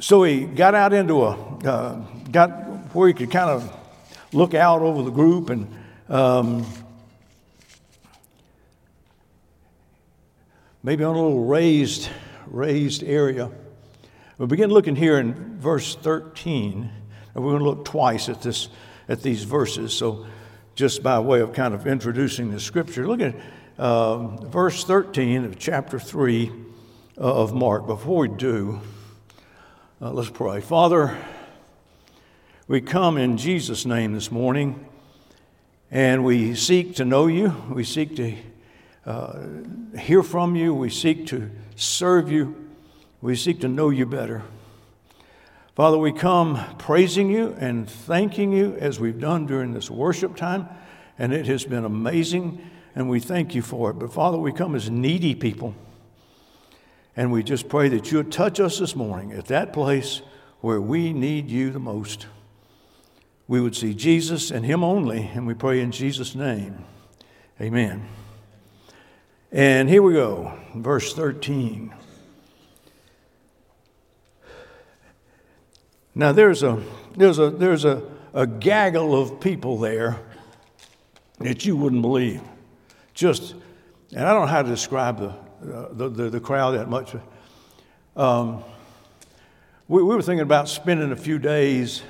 so 0.00 0.24
he 0.24 0.44
got 0.44 0.74
out 0.74 0.92
into 0.92 1.22
a, 1.22 1.30
uh, 1.64 1.94
got 2.30 2.50
where 2.94 3.08
he 3.08 3.14
could 3.14 3.30
kind 3.30 3.50
of 3.50 3.78
look 4.32 4.54
out 4.54 4.80
over 4.80 5.02
the 5.02 5.10
group 5.10 5.50
and 5.50 5.68
um, 6.08 6.66
maybe 10.82 11.04
on 11.04 11.14
a 11.14 11.22
little 11.22 11.44
raised, 11.44 12.08
raised 12.46 13.04
area. 13.04 13.50
We 14.38 14.46
begin 14.46 14.70
looking 14.70 14.96
here 14.96 15.18
in 15.18 15.58
verse 15.58 15.94
13, 15.94 16.90
and 17.34 17.44
we're 17.44 17.52
going 17.52 17.62
to 17.62 17.68
look 17.68 17.84
twice 17.84 18.28
at 18.28 18.42
this, 18.42 18.68
at 19.08 19.22
these 19.22 19.44
verses. 19.44 19.94
So, 19.94 20.26
just 20.74 21.02
by 21.02 21.18
way 21.18 21.40
of 21.40 21.52
kind 21.52 21.74
of 21.74 21.86
introducing 21.86 22.50
the 22.50 22.60
scripture, 22.60 23.06
look 23.06 23.20
at 23.20 23.34
um, 23.78 24.38
verse 24.50 24.84
13 24.84 25.44
of 25.44 25.58
chapter 25.58 25.98
3 25.98 26.50
uh, 27.18 27.20
of 27.20 27.54
Mark. 27.54 27.86
Before 27.86 28.20
we 28.20 28.28
do, 28.28 28.80
uh, 30.00 30.10
let's 30.12 30.30
pray. 30.30 30.60
Father, 30.60 31.16
we 32.68 32.80
come 32.80 33.18
in 33.18 33.36
Jesus' 33.36 33.84
name 33.84 34.14
this 34.14 34.30
morning, 34.30 34.86
and 35.90 36.24
we 36.24 36.54
seek 36.54 36.96
to 36.96 37.04
know 37.04 37.26
you. 37.26 37.54
We 37.70 37.84
seek 37.84 38.16
to 38.16 38.36
uh, 39.04 39.42
hear 39.98 40.22
from 40.22 40.56
you. 40.56 40.74
We 40.74 40.90
seek 40.90 41.26
to 41.28 41.50
serve 41.76 42.30
you. 42.30 42.70
We 43.20 43.36
seek 43.36 43.60
to 43.60 43.68
know 43.68 43.90
you 43.90 44.06
better. 44.06 44.42
Father, 45.74 45.96
we 45.96 46.12
come 46.12 46.62
praising 46.76 47.30
you 47.30 47.56
and 47.58 47.88
thanking 47.88 48.52
you 48.52 48.76
as 48.78 49.00
we've 49.00 49.18
done 49.18 49.46
during 49.46 49.72
this 49.72 49.90
worship 49.90 50.36
time, 50.36 50.68
and 51.18 51.32
it 51.32 51.46
has 51.46 51.64
been 51.64 51.86
amazing, 51.86 52.60
and 52.94 53.08
we 53.08 53.18
thank 53.20 53.54
you 53.54 53.62
for 53.62 53.90
it. 53.90 53.94
But 53.94 54.12
Father, 54.12 54.36
we 54.36 54.52
come 54.52 54.74
as 54.74 54.90
needy 54.90 55.34
people, 55.34 55.74
and 57.16 57.32
we 57.32 57.42
just 57.42 57.70
pray 57.70 57.88
that 57.88 58.10
you 58.10 58.18
would 58.18 58.30
touch 58.30 58.60
us 58.60 58.78
this 58.78 58.94
morning 58.94 59.32
at 59.32 59.46
that 59.46 59.72
place 59.72 60.20
where 60.60 60.80
we 60.80 61.14
need 61.14 61.48
you 61.48 61.70
the 61.70 61.78
most. 61.78 62.26
We 63.48 63.58
would 63.58 63.74
see 63.74 63.94
Jesus 63.94 64.50
and 64.50 64.66
Him 64.66 64.84
only, 64.84 65.30
and 65.34 65.46
we 65.46 65.54
pray 65.54 65.80
in 65.80 65.90
Jesus' 65.90 66.34
name. 66.34 66.84
Amen. 67.62 68.06
And 69.50 69.88
here 69.88 70.02
we 70.02 70.12
go, 70.12 70.52
verse 70.74 71.14
13. 71.14 71.94
Now 76.14 76.32
there's 76.32 76.62
a 76.62 76.82
there's 77.16 77.38
a 77.38 77.50
there's 77.50 77.84
a, 77.84 78.02
a 78.34 78.46
gaggle 78.46 79.20
of 79.20 79.40
people 79.40 79.78
there 79.78 80.20
that 81.38 81.64
you 81.64 81.76
wouldn't 81.76 82.02
believe. 82.02 82.40
Just 83.14 83.54
and 84.14 84.26
I 84.26 84.32
don't 84.32 84.42
know 84.42 84.46
how 84.46 84.62
to 84.62 84.68
describe 84.68 85.18
the 85.18 85.34
uh, 85.62 85.88
the, 85.92 86.08
the, 86.08 86.30
the, 86.30 86.40
crowd 86.40 86.72
that 86.72 86.88
much. 86.88 87.14
Um, 88.16 88.64
we, 89.86 90.02
we, 90.02 90.14
were 90.14 90.20
thinking 90.20 90.42
about 90.42 90.68
spending 90.68 91.12
a 91.12 91.16
few 91.16 91.38
days 91.38 92.02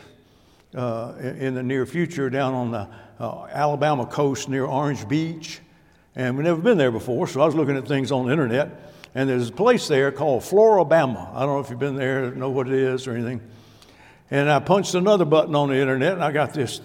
uh, 0.75 1.13
in, 1.21 1.55
the 1.55 1.63
near 1.63 1.85
future 1.85 2.31
down 2.31 2.55
on 2.55 2.71
the 2.71 2.89
uh, 3.21 3.45
Alabama 3.53 4.07
coast 4.07 4.49
near 4.49 4.65
Orange 4.65 5.07
Beach. 5.07 5.61
And 6.17 6.35
we've 6.35 6.47
never 6.47 6.63
been 6.63 6.79
there 6.79 6.91
before, 6.91 7.27
so 7.27 7.43
I 7.43 7.45
was 7.45 7.55
looking 7.55 7.77
at 7.77 7.87
things 7.87 8.11
on 8.11 8.25
the 8.25 8.33
internet. 8.33 8.95
And 9.15 9.29
there's 9.29 9.51
a 9.51 9.53
place 9.53 9.87
there 9.87 10.11
called 10.11 10.45
Flora-Bama. 10.45 11.35
I 11.35 11.41
don't 11.41 11.49
know 11.49 11.61
if 11.61 11.69
you've 11.69 11.79
been 11.79 11.97
there, 11.97 12.31
know 12.31 12.49
what 12.49 12.69
it 12.69 12.75
is 12.75 13.07
or 13.07 13.13
anything. 13.13 13.43
And 14.33 14.51
I 14.51 14.61
punched 14.61 14.95
another 14.95 15.27
button 15.27 15.55
on 15.55 15.69
the 15.69 15.77
internet, 15.77 16.15
and 16.15 16.25
I 16.25 16.33
got 16.33 16.55
this 16.55 16.81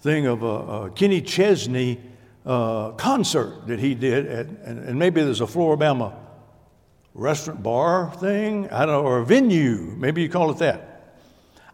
thing 0.00 0.26
of 0.26 0.42
a, 0.42 0.46
a 0.46 0.90
Kenny 0.90 1.22
Chesney 1.22 1.98
uh, 2.44 2.90
concert 2.90 3.66
that 3.68 3.78
he 3.78 3.94
did, 3.94 4.26
at, 4.26 4.46
and, 4.48 4.86
and, 4.86 4.98
maybe 4.98 5.22
there's 5.22 5.40
a 5.40 5.46
Flora-Bama 5.46 6.14
restaurant 7.14 7.62
bar 7.62 8.12
thing, 8.16 8.68
I 8.68 8.80
don't 8.84 9.02
know, 9.02 9.08
or 9.08 9.20
a 9.20 9.24
venue, 9.24 9.94
maybe 9.96 10.20
you 10.20 10.28
call 10.28 10.50
it 10.50 10.58
that. 10.58 11.16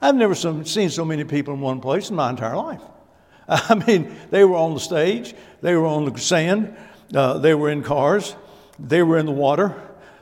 I've 0.01 0.15
never 0.15 0.37
seen 0.37 0.91
so 0.91 1.05
many 1.05 1.25
people 1.25 1.55
in 1.55 1.61
one 1.61 1.81
place 1.81 2.09
in 2.09 2.15
my 2.15 2.31
entire 2.31 2.57
life. 2.57 2.83
I 3.49 3.75
mean, 3.75 4.15
they 4.31 4.45
were 4.45 4.57
on 4.57 4.75
the 4.75 4.81
stage, 4.81 5.35
they 5.61 5.75
were 5.75 5.87
on 5.87 6.05
the 6.05 6.17
sand, 6.21 6.77
uh, 7.13 7.39
they 7.39 7.53
were 7.53 7.71
in 7.71 7.83
cars, 7.83 8.37
they 8.79 9.03
were 9.03 9.19
in 9.19 9.27
the 9.27 9.33
water, 9.33 9.75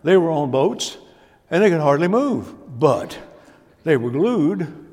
they 0.02 0.16
were 0.16 0.30
on 0.30 0.50
boats, 0.50 0.96
and 1.50 1.62
they 1.62 1.68
could 1.68 1.82
hardly 1.82 2.08
move. 2.08 2.54
But 2.78 3.18
they 3.82 3.98
were 3.98 4.10
glued 4.10 4.83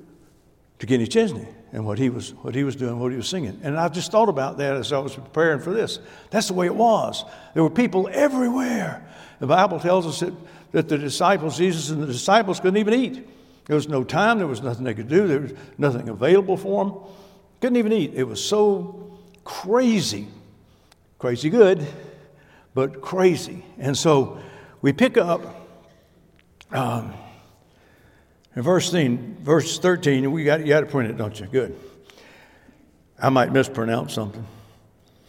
to 0.82 0.88
Kenny 0.88 1.06
Chesney 1.06 1.48
and 1.74 1.86
what 1.86 2.00
he 2.00 2.10
was 2.10 2.34
what 2.42 2.56
he 2.56 2.64
was 2.64 2.76
doing, 2.76 3.00
what 3.00 3.12
he 3.12 3.16
was 3.16 3.30
singing. 3.30 3.60
And 3.62 3.78
I 3.78 3.88
just 3.88 4.12
thought 4.12 4.30
about 4.30 4.58
that 4.58 4.76
as 4.76 4.92
I 4.92 4.98
was 4.98 5.14
preparing 5.14 5.60
for 5.60 5.72
this. 5.72 6.00
That's 6.32 6.48
the 6.48 6.56
way 6.56 6.66
it 6.66 6.74
was. 6.74 7.24
There 7.54 7.62
were 7.62 7.70
people 7.70 8.10
everywhere. 8.12 9.08
The 9.40 9.46
Bible 9.46 9.80
tells 9.80 10.08
us 10.08 10.22
that, 10.22 10.34
that 10.72 10.90
the 10.90 10.98
disciples, 10.98 11.60
Jesus 11.60 11.92
and 11.92 12.02
the 12.02 12.08
disciples, 12.08 12.60
couldn't 12.60 12.78
even 12.78 12.96
eat. 12.96 13.28
There 13.68 13.76
was 13.76 13.88
no 13.88 14.04
time, 14.04 14.40
there 14.40 14.48
was 14.48 14.64
nothing 14.64 14.84
they 14.84 14.96
could 14.96 15.08
do, 15.08 15.28
there 15.28 15.42
was 15.42 15.54
nothing 15.78 16.10
available 16.10 16.58
for 16.58 16.84
them. 16.84 16.96
Couldn't 17.62 17.78
even 17.78 17.94
eat. 17.94 18.14
It 18.16 18.24
was 18.24 18.44
so 18.44 19.20
crazy. 19.44 20.30
Crazy 21.20 21.52
good, 21.52 21.86
but 22.74 23.02
crazy. 23.02 23.64
And 23.78 23.96
so 23.96 24.40
we 24.82 24.94
pick 24.94 25.16
up 25.16 25.42
um, 26.72 27.14
in 28.56 28.62
verse 28.62 28.92
13, 28.92 29.38
verse 29.42 29.80
13, 29.80 30.32
we 30.32 30.44
got, 30.44 30.62
you 30.62 30.68
got 30.68 30.82
to 30.82 30.86
print 30.86 31.10
it, 31.10 31.18
don't 31.18 31.40
you? 31.40 31.46
Good. 31.46 31.78
I 33.20 33.30
might 33.30 33.52
mispronounce 33.52 34.14
something. 34.14 34.46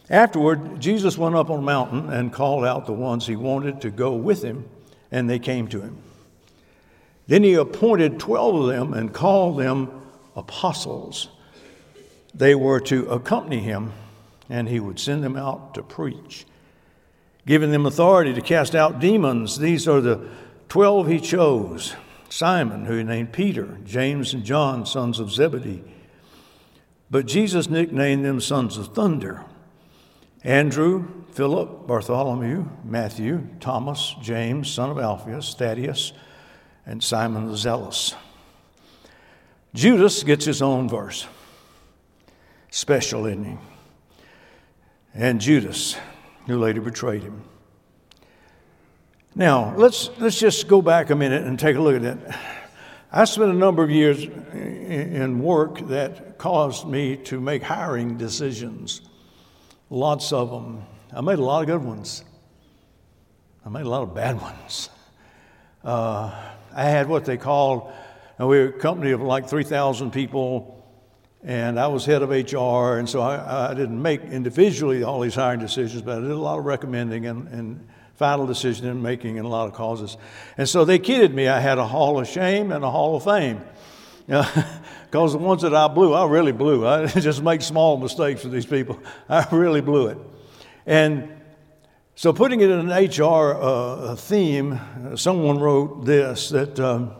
Afterward, 0.09 0.79
Jesus 0.81 1.17
went 1.17 1.35
up 1.35 1.49
on 1.49 1.59
a 1.59 1.63
mountain 1.63 2.09
and 2.09 2.33
called 2.33 2.65
out 2.65 2.85
the 2.85 2.93
ones 2.93 3.25
he 3.25 3.35
wanted 3.35 3.81
to 3.81 3.89
go 3.89 4.13
with 4.13 4.43
him, 4.43 4.65
and 5.11 5.29
they 5.29 5.39
came 5.39 5.67
to 5.69 5.81
him. 5.81 5.97
Then 7.27 7.43
he 7.43 7.53
appointed 7.53 8.19
12 8.19 8.55
of 8.55 8.67
them 8.67 8.93
and 8.93 9.13
called 9.13 9.57
them 9.57 10.01
apostles. 10.35 11.29
They 12.33 12.55
were 12.55 12.79
to 12.81 13.07
accompany 13.09 13.59
him 13.59 13.93
and 14.49 14.67
he 14.67 14.79
would 14.79 14.99
send 14.99 15.23
them 15.23 15.37
out 15.37 15.73
to 15.75 15.83
preach, 15.83 16.45
giving 17.45 17.71
them 17.71 17.85
authority 17.85 18.33
to 18.33 18.41
cast 18.41 18.75
out 18.75 18.99
demons. 18.99 19.57
These 19.57 19.87
are 19.87 20.01
the 20.01 20.27
twelve 20.69 21.07
he 21.07 21.19
chose 21.19 21.95
Simon, 22.33 22.85
who 22.85 22.97
he 22.97 23.03
named 23.03 23.31
Peter, 23.31 23.77
James 23.85 24.33
and 24.33 24.43
John, 24.43 24.87
sons 24.87 25.19
of 25.19 25.31
Zebedee. 25.31 25.83
But 27.11 27.27
Jesus 27.27 27.69
nicknamed 27.69 28.25
them 28.25 28.41
sons 28.41 28.75
of 28.75 28.87
thunder. 28.95 29.45
Andrew, 30.43 31.05
Philip, 31.33 31.85
Bartholomew, 31.85 32.67
Matthew, 32.83 33.47
Thomas, 33.59 34.15
James, 34.19 34.71
son 34.71 34.89
of 34.89 34.97
Alphaeus, 34.97 35.53
Thaddeus, 35.53 36.11
and 36.87 37.03
Simon 37.03 37.45
the 37.45 37.55
Zealous. 37.55 38.15
Judas 39.75 40.23
gets 40.23 40.45
his 40.45 40.63
own 40.63 40.89
verse. 40.89 41.27
Special, 42.71 43.25
he? 43.25 43.57
and 45.13 45.39
Judas, 45.39 45.97
who 46.47 46.57
later 46.57 46.81
betrayed 46.81 47.21
him. 47.21 47.43
Now, 49.35 49.75
let's, 49.75 50.11
let's 50.19 50.37
just 50.37 50.67
go 50.67 50.79
back 50.79 51.09
a 51.09 51.15
minute 51.15 51.43
and 51.43 51.57
take 51.57 51.75
a 51.75 51.79
look 51.79 51.95
at 51.95 52.03
it. 52.03 52.19
I 53.11 53.25
spent 53.25 53.49
a 53.49 53.55
number 53.55 53.83
of 53.83 53.89
years 53.89 54.23
in 54.23 55.41
work 55.41 55.79
that 55.87 56.37
caused 56.37 56.87
me 56.87 57.17
to 57.17 57.41
make 57.41 57.63
hiring 57.63 58.15
decisions, 58.15 59.01
lots 59.89 60.31
of 60.31 60.51
them. 60.51 60.83
I 61.11 61.21
made 61.21 61.39
a 61.39 61.43
lot 61.43 61.61
of 61.61 61.67
good 61.67 61.83
ones, 61.83 62.23
I 63.65 63.69
made 63.69 63.87
a 63.87 63.89
lot 63.89 64.03
of 64.03 64.13
bad 64.13 64.39
ones. 64.39 64.89
Uh, 65.83 66.31
I 66.75 66.83
had 66.83 67.09
what 67.09 67.25
they 67.25 67.37
called, 67.37 67.91
and 68.37 68.47
we 68.47 68.59
were 68.59 68.67
a 68.67 68.73
company 68.73 69.11
of 69.11 69.21
like 69.21 69.49
3,000 69.49 70.11
people 70.11 70.79
and 71.43 71.77
I 71.77 71.87
was 71.87 72.05
head 72.05 72.21
of 72.21 72.29
HR, 72.29 72.99
and 72.99 73.09
so 73.09 73.19
I, 73.19 73.71
I, 73.71 73.73
didn't 73.73 74.01
make 74.01 74.21
individually 74.21 75.03
all 75.03 75.19
these 75.19 75.35
hiring 75.35 75.59
decisions, 75.59 76.01
but 76.01 76.19
I 76.19 76.21
did 76.21 76.31
a 76.31 76.37
lot 76.37 76.57
of 76.57 76.63
recommending 76.63 77.25
and, 77.25 77.49
and 77.49 77.87
final 78.15 78.45
decision 78.45 78.87
in 78.87 79.01
making 79.01 79.37
in 79.37 79.45
a 79.45 79.47
lot 79.47 79.67
of 79.67 79.73
causes. 79.73 80.17
And 80.57 80.67
so 80.67 80.85
they 80.85 80.99
kidded 80.99 81.33
me. 81.33 81.47
I 81.47 81.59
had 81.59 81.77
a 81.77 81.87
hall 81.87 82.19
of 82.19 82.27
shame 82.27 82.71
and 82.71 82.83
a 82.83 82.91
hall 82.91 83.15
of 83.15 83.23
fame. 83.23 83.61
Because 85.13 85.33
the 85.33 85.37
ones 85.37 85.61
that 85.61 85.75
I 85.75 85.87
blew, 85.89 86.11
I 86.11 86.25
really 86.25 86.51
blew. 86.51 86.87
I 86.87 87.05
just 87.19 87.43
make 87.43 87.61
small 87.61 87.97
mistakes 87.97 88.43
with 88.43 88.51
these 88.51 88.65
people. 88.65 88.97
I 89.29 89.45
really 89.51 89.81
blew 89.81 90.07
it. 90.07 90.17
And 90.87 91.29
so, 92.15 92.33
putting 92.33 92.61
it 92.61 92.71
in 92.71 92.89
an 92.89 93.09
HR 93.09 93.53
uh, 93.53 94.15
theme, 94.15 94.79
someone 95.15 95.59
wrote 95.59 96.05
this 96.05 96.49
that. 96.49 96.79
Um, 96.79 97.11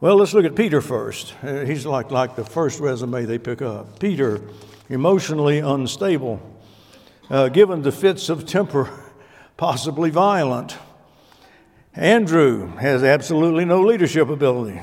well, 0.00 0.16
let's 0.16 0.32
look 0.32 0.44
at 0.44 0.56
Peter 0.56 0.80
first. 0.80 1.34
Uh, 1.42 1.64
he's 1.64 1.84
like, 1.84 2.12
like 2.12 2.34
the 2.36 2.44
first 2.44 2.78
resume 2.80 3.24
they 3.24 3.38
pick 3.38 3.62
up. 3.62 3.98
Peter, 4.00 4.40
emotionally 4.88 5.58
unstable, 5.58 6.40
uh, 7.30 7.48
given 7.48 7.84
to 7.84 7.90
fits 7.90 8.28
of 8.28 8.46
temper, 8.46 8.90
possibly 9.58 10.08
violent. 10.08 10.78
Andrew 11.92 12.68
has 12.76 13.02
absolutely 13.02 13.66
no 13.66 13.82
leadership 13.82 14.30
ability. 14.30 14.80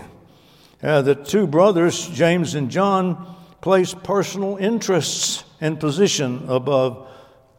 Uh, 0.83 1.01
the 1.01 1.15
two 1.15 1.47
brothers, 1.47 2.07
James 2.09 2.53
and 2.53 2.69
John, 2.69 3.35
place 3.61 3.95
personal 3.95 4.57
interests 4.57 5.43
and 5.61 5.79
position 5.79 6.45
above 6.47 7.07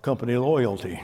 company 0.02 0.36
loyalty. 0.36 1.02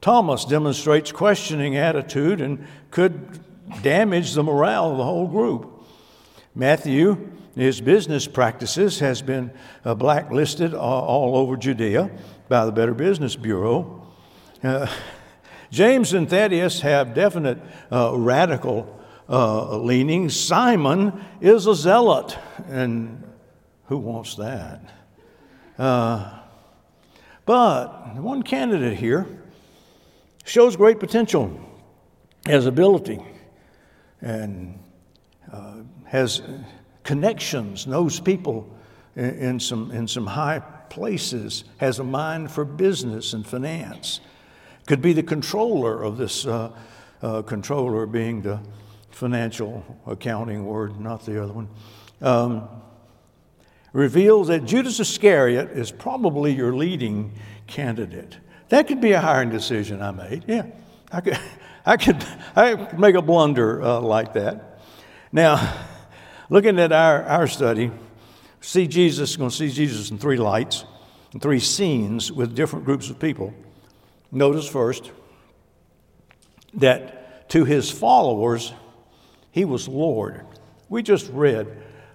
Thomas 0.00 0.44
demonstrates 0.46 1.12
questioning 1.12 1.76
attitude 1.76 2.40
and 2.40 2.66
could 2.90 3.38
damage 3.82 4.32
the 4.32 4.42
morale 4.42 4.90
of 4.90 4.96
the 4.96 5.04
whole 5.04 5.28
group. 5.28 5.84
Matthew, 6.54 7.30
his 7.54 7.80
business 7.80 8.26
practices, 8.26 8.98
has 8.98 9.20
been 9.20 9.52
uh, 9.84 9.94
blacklisted 9.94 10.74
all 10.74 11.36
over 11.36 11.56
Judea 11.56 12.10
by 12.48 12.64
the 12.64 12.72
Better 12.72 12.94
Business 12.94 13.36
Bureau. 13.36 14.01
Uh, 14.62 14.86
James 15.72 16.12
and 16.12 16.30
Thaddeus 16.30 16.80
have 16.82 17.14
definite 17.14 17.58
uh, 17.90 18.12
radical 18.16 19.00
uh, 19.28 19.78
leanings. 19.78 20.38
Simon 20.38 21.24
is 21.40 21.66
a 21.66 21.74
zealot, 21.74 22.38
and 22.68 23.24
who 23.86 23.96
wants 23.96 24.36
that? 24.36 24.80
Uh, 25.78 26.38
but 27.44 28.14
one 28.16 28.42
candidate 28.44 28.96
here 28.96 29.26
shows 30.44 30.76
great 30.76 31.00
potential, 31.00 31.58
has 32.46 32.66
ability, 32.66 33.20
and 34.20 34.78
uh, 35.52 35.76
has 36.04 36.42
connections, 37.02 37.88
knows 37.88 38.20
people 38.20 38.72
in, 39.16 39.24
in, 39.24 39.60
some, 39.60 39.90
in 39.90 40.06
some 40.06 40.26
high 40.26 40.60
places, 40.88 41.64
has 41.78 41.98
a 41.98 42.04
mind 42.04 42.52
for 42.52 42.64
business 42.64 43.32
and 43.32 43.44
finance. 43.44 44.20
Could 44.86 45.02
be 45.02 45.12
the 45.12 45.22
controller 45.22 46.02
of 46.02 46.16
this, 46.16 46.46
uh, 46.46 46.72
uh, 47.22 47.42
controller 47.42 48.06
being 48.06 48.42
the 48.42 48.60
financial 49.10 49.84
accounting 50.06 50.64
word, 50.66 50.98
not 51.00 51.24
the 51.24 51.42
other 51.42 51.52
one. 51.52 51.68
Um, 52.20 52.68
reveals 53.92 54.48
that 54.48 54.64
Judas 54.64 54.98
Iscariot 54.98 55.70
is 55.70 55.92
probably 55.92 56.52
your 56.52 56.74
leading 56.74 57.32
candidate. 57.66 58.38
That 58.70 58.88
could 58.88 59.00
be 59.00 59.12
a 59.12 59.20
hiring 59.20 59.50
decision 59.50 60.02
I 60.02 60.10
made. 60.12 60.44
Yeah, 60.46 60.66
I 61.10 61.20
could, 61.20 61.38
I 61.86 61.96
could, 61.96 62.24
I 62.56 62.74
could 62.74 62.98
make 62.98 63.14
a 63.14 63.22
blunder 63.22 63.82
uh, 63.82 64.00
like 64.00 64.32
that. 64.34 64.80
Now, 65.30 65.76
looking 66.48 66.78
at 66.78 66.92
our, 66.92 67.22
our 67.24 67.46
study, 67.46 67.90
see 68.60 68.86
Jesus, 68.86 69.36
going 69.36 69.50
to 69.50 69.56
see 69.56 69.70
Jesus 69.70 70.10
in 70.10 70.18
three 70.18 70.36
lights, 70.36 70.84
in 71.32 71.40
three 71.40 71.60
scenes 71.60 72.32
with 72.32 72.54
different 72.54 72.84
groups 72.84 73.10
of 73.10 73.18
people. 73.18 73.52
Notice 74.34 74.66
first 74.66 75.10
that 76.74 77.50
to 77.50 77.66
his 77.66 77.90
followers, 77.90 78.72
he 79.50 79.66
was 79.66 79.86
Lord. 79.86 80.46
We 80.88 81.02
just 81.02 81.30
read 81.30 81.68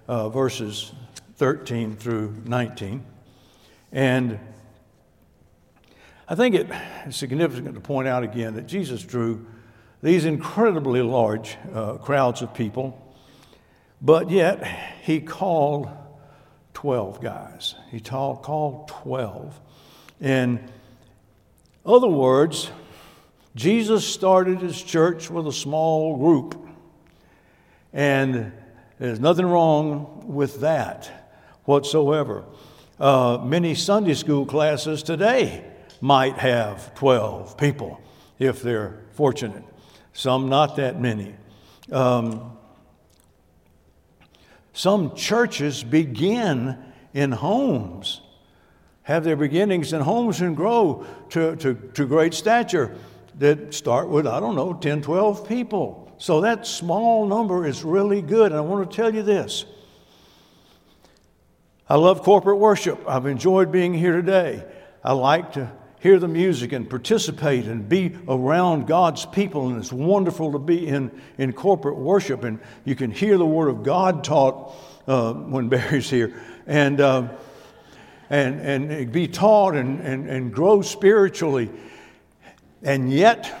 uh, 0.08 0.28
verses 0.28 0.92
13 1.36 1.94
through 1.94 2.42
19. 2.44 3.04
And 3.92 4.40
I 6.28 6.34
think 6.34 6.56
it's 6.56 7.16
significant 7.16 7.76
to 7.76 7.80
point 7.80 8.08
out 8.08 8.24
again 8.24 8.56
that 8.56 8.66
Jesus 8.66 9.04
drew 9.04 9.46
these 10.02 10.24
incredibly 10.24 11.02
large 11.02 11.56
uh, 11.72 11.94
crowds 11.94 12.42
of 12.42 12.52
people, 12.52 13.16
but 14.02 14.28
yet 14.28 14.64
he 15.02 15.20
called 15.20 15.88
12 16.74 17.20
guys. 17.20 17.76
He 17.90 18.00
called 18.00 18.88
12. 18.88 19.60
In 20.20 20.68
other 21.88 22.08
words, 22.08 22.70
Jesus 23.54 24.06
started 24.06 24.58
his 24.58 24.80
church 24.80 25.30
with 25.30 25.46
a 25.46 25.52
small 25.52 26.16
group. 26.16 26.68
And 27.92 28.52
there's 28.98 29.20
nothing 29.20 29.46
wrong 29.46 30.24
with 30.26 30.60
that 30.60 31.10
whatsoever. 31.64 32.44
Uh, 33.00 33.38
many 33.44 33.74
Sunday 33.74 34.14
school 34.14 34.44
classes 34.44 35.02
today 35.02 35.64
might 36.00 36.38
have 36.38 36.94
12 36.94 37.56
people 37.56 38.00
if 38.38 38.62
they're 38.62 39.00
fortunate, 39.12 39.64
some 40.12 40.48
not 40.48 40.76
that 40.76 41.00
many. 41.00 41.34
Um, 41.90 42.56
some 44.72 45.16
churches 45.16 45.82
begin 45.82 46.78
in 47.12 47.32
homes, 47.32 48.20
have 49.08 49.24
their 49.24 49.36
beginnings 49.36 49.94
in 49.94 50.02
homes 50.02 50.42
and 50.42 50.54
grow 50.54 51.06
to, 51.30 51.56
to, 51.56 51.72
to 51.94 52.06
great 52.06 52.34
stature 52.34 52.94
that 53.38 53.72
start 53.72 54.10
with, 54.10 54.26
I 54.26 54.38
don't 54.38 54.54
know, 54.54 54.74
10, 54.74 55.00
12 55.00 55.48
people. 55.48 56.12
So 56.18 56.42
that 56.42 56.66
small 56.66 57.26
number 57.26 57.64
is 57.64 57.82
really 57.82 58.20
good. 58.20 58.52
And 58.52 58.56
I 58.56 58.60
want 58.60 58.88
to 58.88 58.94
tell 58.94 59.14
you 59.14 59.22
this 59.22 59.64
I 61.88 61.96
love 61.96 62.22
corporate 62.22 62.58
worship. 62.58 63.02
I've 63.08 63.24
enjoyed 63.24 63.72
being 63.72 63.94
here 63.94 64.12
today. 64.12 64.62
I 65.02 65.14
like 65.14 65.54
to 65.54 65.72
hear 66.00 66.18
the 66.18 66.28
music 66.28 66.72
and 66.72 66.88
participate 66.88 67.64
and 67.64 67.88
be 67.88 68.14
around 68.28 68.86
God's 68.86 69.24
people. 69.24 69.68
And 69.68 69.78
it's 69.78 69.90
wonderful 69.90 70.52
to 70.52 70.58
be 70.58 70.86
in, 70.86 71.18
in 71.38 71.54
corporate 71.54 71.96
worship. 71.96 72.44
And 72.44 72.60
you 72.84 72.94
can 72.94 73.10
hear 73.10 73.38
the 73.38 73.46
Word 73.46 73.68
of 73.68 73.82
God 73.82 74.22
taught 74.22 74.74
uh, 75.06 75.32
when 75.32 75.68
Barry's 75.70 76.10
here. 76.10 76.38
And, 76.66 77.00
uh, 77.00 77.28
and, 78.30 78.60
and 78.60 79.12
be 79.12 79.28
taught 79.28 79.74
and, 79.74 80.00
and, 80.00 80.28
and 80.28 80.52
grow 80.52 80.82
spiritually. 80.82 81.70
And 82.82 83.12
yet, 83.12 83.60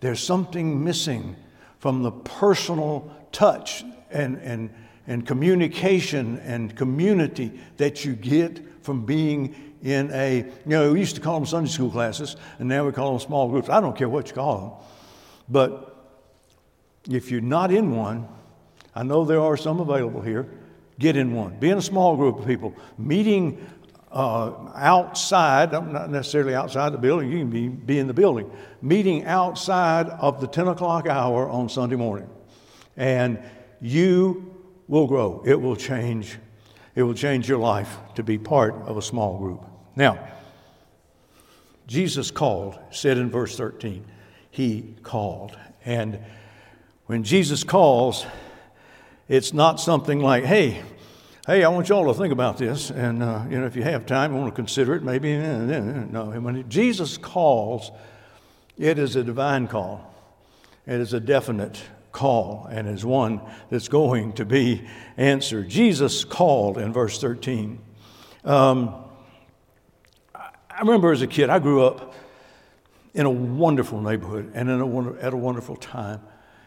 there's 0.00 0.20
something 0.20 0.84
missing 0.84 1.36
from 1.78 2.02
the 2.02 2.12
personal 2.12 3.14
touch 3.32 3.84
and, 4.10 4.38
and, 4.38 4.70
and 5.06 5.26
communication 5.26 6.38
and 6.40 6.74
community 6.76 7.60
that 7.76 8.04
you 8.04 8.14
get 8.14 8.60
from 8.84 9.04
being 9.04 9.54
in 9.82 10.10
a, 10.12 10.38
you 10.38 10.52
know, 10.64 10.92
we 10.92 11.00
used 11.00 11.16
to 11.16 11.20
call 11.20 11.34
them 11.34 11.46
Sunday 11.46 11.70
school 11.70 11.90
classes, 11.90 12.36
and 12.58 12.68
now 12.68 12.84
we 12.86 12.92
call 12.92 13.10
them 13.10 13.20
small 13.20 13.48
groups. 13.48 13.68
I 13.68 13.80
don't 13.80 13.96
care 13.96 14.08
what 14.08 14.28
you 14.28 14.34
call 14.34 14.60
them. 14.60 14.70
But 15.48 15.96
if 17.08 17.30
you're 17.30 17.40
not 17.40 17.70
in 17.70 17.94
one, 17.94 18.26
I 18.94 19.02
know 19.02 19.24
there 19.24 19.40
are 19.40 19.56
some 19.56 19.80
available 19.80 20.22
here, 20.22 20.48
get 20.98 21.16
in 21.16 21.34
one. 21.34 21.58
Be 21.58 21.70
in 21.70 21.78
a 21.78 21.82
small 21.82 22.16
group 22.16 22.38
of 22.38 22.46
people, 22.46 22.74
meeting 22.98 23.66
uh, 24.10 24.70
outside, 24.74 25.72
not 25.72 26.10
necessarily 26.10 26.54
outside 26.54 26.92
the 26.92 26.98
building, 26.98 27.30
you 27.30 27.38
can 27.40 27.50
be, 27.50 27.68
be 27.68 27.98
in 27.98 28.06
the 28.06 28.14
building, 28.14 28.50
meeting 28.80 29.24
outside 29.26 30.08
of 30.08 30.40
the 30.40 30.46
10 30.46 30.68
o'clock 30.68 31.06
hour 31.06 31.48
on 31.50 31.68
Sunday 31.68 31.96
morning. 31.96 32.28
And 32.96 33.38
you 33.80 34.54
will 34.88 35.06
grow. 35.06 35.42
It 35.44 35.60
will 35.60 35.76
change. 35.76 36.38
It 36.94 37.02
will 37.02 37.14
change 37.14 37.48
your 37.48 37.58
life 37.58 37.98
to 38.14 38.22
be 38.22 38.38
part 38.38 38.74
of 38.86 38.96
a 38.96 39.02
small 39.02 39.38
group. 39.38 39.62
Now, 39.96 40.18
Jesus 41.86 42.30
called, 42.30 42.78
said 42.90 43.18
in 43.18 43.30
verse 43.30 43.56
13, 43.56 44.04
He 44.50 44.94
called. 45.02 45.56
And 45.84 46.20
when 47.04 47.22
Jesus 47.22 47.64
calls, 47.64 48.24
it's 49.28 49.52
not 49.52 49.80
something 49.80 50.20
like, 50.20 50.44
hey, 50.44 50.82
hey, 51.46 51.64
I 51.64 51.68
want 51.68 51.88
y'all 51.88 52.12
to 52.12 52.18
think 52.18 52.32
about 52.32 52.58
this. 52.58 52.90
And, 52.90 53.22
uh, 53.22 53.44
you 53.50 53.58
know, 53.58 53.66
if 53.66 53.76
you 53.76 53.82
have 53.82 54.06
time, 54.06 54.32
you 54.32 54.38
want 54.38 54.52
to 54.52 54.56
consider 54.56 54.94
it, 54.94 55.02
maybe. 55.02 55.36
No, 55.36 56.30
when 56.40 56.68
Jesus 56.68 57.16
calls, 57.16 57.90
it 58.78 58.98
is 58.98 59.16
a 59.16 59.24
divine 59.24 59.66
call. 59.66 60.14
It 60.86 61.00
is 61.00 61.12
a 61.12 61.20
definite 61.20 61.80
call 62.12 62.66
and 62.70 62.88
is 62.88 63.04
one 63.04 63.40
that's 63.68 63.88
going 63.88 64.32
to 64.34 64.44
be 64.44 64.86
answered. 65.16 65.68
Jesus 65.68 66.24
called 66.24 66.78
in 66.78 66.92
verse 66.92 67.20
13. 67.20 67.78
Um, 68.44 68.94
I 70.34 70.80
remember 70.80 71.10
as 71.10 71.22
a 71.22 71.26
kid, 71.26 71.50
I 71.50 71.58
grew 71.58 71.84
up 71.84 72.14
in 73.12 73.26
a 73.26 73.30
wonderful 73.30 74.00
neighborhood 74.00 74.52
and 74.54 74.68
in 74.68 74.80
a, 74.80 75.12
at 75.14 75.32
a 75.32 75.36
wonderful 75.36 75.74
time 75.76 76.20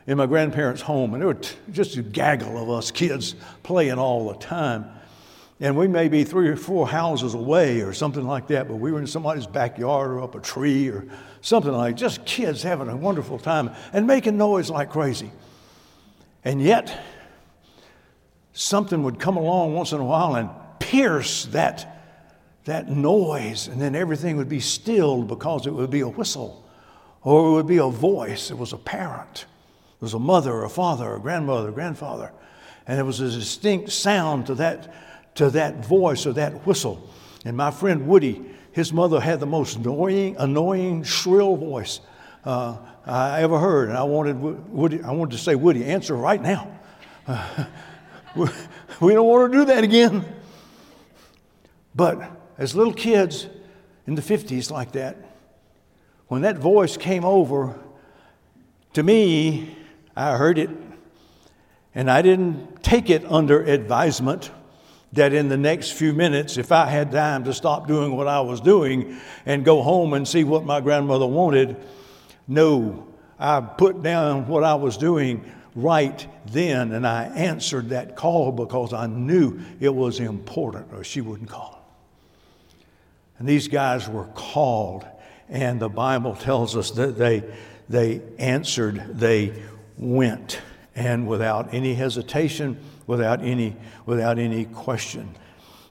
in 0.10 0.18
my 0.18 0.26
grandparents' 0.26 0.82
home, 0.82 1.14
and 1.14 1.22
there 1.22 1.28
were 1.28 1.36
t- 1.36 1.56
just 1.72 1.96
a 1.96 2.02
gaggle 2.02 2.58
of 2.58 2.68
us 2.68 2.90
kids 2.90 3.36
playing 3.62 4.00
all 4.00 4.28
the 4.30 4.40
time. 4.40 4.86
And 5.60 5.78
we 5.78 5.88
may 5.88 6.08
be 6.08 6.24
three 6.24 6.48
or 6.48 6.56
four 6.56 6.88
houses 6.88 7.36
away 7.36 7.82
or 7.82 7.94
something 7.94 8.26
like 8.26 8.48
that, 8.48 8.68
but 8.68 8.78
we 8.78 8.92
were 8.92 9.00
in 9.00 9.06
somebody's 9.06 9.46
backyard 9.46 10.10
or 10.10 10.22
up 10.22 10.34
a 10.34 10.40
tree 10.40 10.90
or 10.90 11.06
something 11.42 11.72
like 11.72 11.96
just 11.96 12.26
kids 12.26 12.64
having 12.64 12.90
a 12.90 12.98
wonderful 12.98 13.38
time 13.38 13.70
and 13.94 14.08
making 14.08 14.36
noise 14.36 14.72
like 14.72 14.90
crazy. 14.90 15.32
And 16.44 16.60
yet, 16.60 17.04
something 18.54 19.04
would 19.04 19.20
come 19.20 19.38
along 19.38 19.76
once 19.76 19.92
in 19.92 20.00
a 20.00 20.06
while 20.06 20.34
and 20.34 20.50
pierce 20.80 21.46
that, 21.48 22.02
that 22.66 22.90
noise, 22.90 23.68
and 23.68 23.80
then 23.80 23.94
everything 23.94 24.38
would 24.38 24.50
be 24.50 24.60
stilled 24.60 25.28
because 25.28 25.68
it 25.68 25.72
would 25.72 25.92
be 25.92 26.00
a 26.00 26.10
whistle 26.10 26.68
or 27.22 27.50
it 27.50 27.52
would 27.52 27.68
be 27.68 27.78
a 27.78 27.90
voice. 27.90 28.50
It 28.50 28.58
was 28.58 28.74
a 28.74 28.78
parent. 28.78 29.46
There 30.00 30.06
was 30.06 30.14
a 30.14 30.20
mother, 30.20 30.54
or 30.54 30.64
a 30.64 30.70
father, 30.70 31.06
or 31.06 31.18
a 31.18 31.20
grandmother, 31.20 31.70
a 31.70 31.72
grandfather. 31.74 32.32
And 32.88 32.98
there 32.98 33.06
was 33.06 33.20
a 33.20 33.30
distinct 33.30 33.92
sound 33.92 34.48
to 34.48 34.56
that, 34.56 34.94
to 35.36 35.50
that 35.52 35.86
voice 35.86 36.26
or 36.26 36.34
that 36.34 36.66
whistle. 36.66 37.10
And 37.44 37.58
my 37.58 37.72
friend 37.72 38.08
Woody, 38.08 38.44
his 38.72 38.94
mother 38.94 39.20
had 39.20 39.40
the 39.40 39.46
most 39.46 39.78
annoying, 39.78 40.38
annoying, 40.40 41.04
shrill 41.04 41.56
voice 41.58 42.00
uh, 42.46 42.78
I 43.06 43.42
ever 43.42 43.60
heard. 43.60 43.90
And 43.90 43.98
I 43.98 44.04
wanted, 44.04 44.40
Woody, 44.40 45.02
I 45.04 45.12
wanted 45.12 45.32
to 45.32 45.44
say, 45.44 45.56
Woody, 45.56 45.86
answer 45.86 46.16
right 46.16 46.42
now. 46.42 46.80
Uh, 47.28 47.66
we 48.36 49.14
don't 49.14 49.28
want 49.28 49.52
to 49.52 49.58
do 49.58 49.66
that 49.66 49.84
again. 49.84 50.26
But 51.94 52.32
as 52.58 52.76
little 52.76 52.94
kids 52.94 53.48
in 54.08 54.16
the 54.16 54.22
50s, 54.22 54.72
like 54.72 54.94
that, 54.94 55.18
when 56.28 56.44
that 56.44 56.58
voice 56.58 56.96
came 56.96 57.26
over, 57.26 57.78
to 58.94 59.04
me, 59.04 59.76
I 60.20 60.36
heard 60.36 60.58
it, 60.58 60.70
and 61.96 62.12
I 62.12 62.22
didn't 62.22 62.84
take 62.84 63.10
it 63.10 63.24
under 63.26 63.64
advisement 63.64 64.52
that 65.14 65.32
in 65.32 65.48
the 65.48 65.56
next 65.56 65.94
few 65.94 66.12
minutes, 66.12 66.58
if 66.58 66.74
I 66.74 66.88
had 66.88 67.10
time 67.14 67.46
to 67.46 67.54
stop 67.54 67.88
doing 67.88 68.18
what 68.18 68.28
I 68.28 68.42
was 68.42 68.60
doing 68.60 69.18
and 69.46 69.64
go 69.64 69.82
home 69.82 70.14
and 70.14 70.28
see 70.28 70.44
what 70.44 70.66
my 70.66 70.82
grandmother 70.82 71.26
wanted, 71.26 71.78
no, 72.50 73.08
I 73.40 73.62
put 73.62 74.04
down 74.04 74.50
what 74.50 74.66
I 74.66 74.76
was 74.76 74.98
doing 74.98 75.50
right 75.74 76.28
then 76.48 76.92
and 76.92 77.08
I 77.08 77.24
answered 77.24 77.90
that 77.90 78.18
call 78.18 78.52
because 78.52 78.92
I 78.92 79.08
knew 79.08 79.62
it 79.80 79.96
was 79.96 80.20
important 80.20 80.88
or 80.92 81.06
she 81.06 81.22
wouldn't 81.22 81.50
call. 81.50 81.82
And 83.38 83.48
these 83.48 83.70
guys 83.70 84.10
were 84.10 84.26
called, 84.36 85.08
and 85.48 85.80
the 85.80 85.88
Bible 85.88 86.36
tells 86.36 86.76
us 86.76 86.92
that 86.92 87.18
they, 87.18 87.42
they 87.88 88.22
answered, 88.38 89.18
they 89.18 89.54
went, 90.00 90.62
and 90.96 91.28
without 91.28 91.74
any 91.74 91.94
hesitation, 91.94 92.80
without 93.06 93.44
any, 93.44 93.76
without 94.06 94.40
any 94.40 94.66
question. 94.66 95.36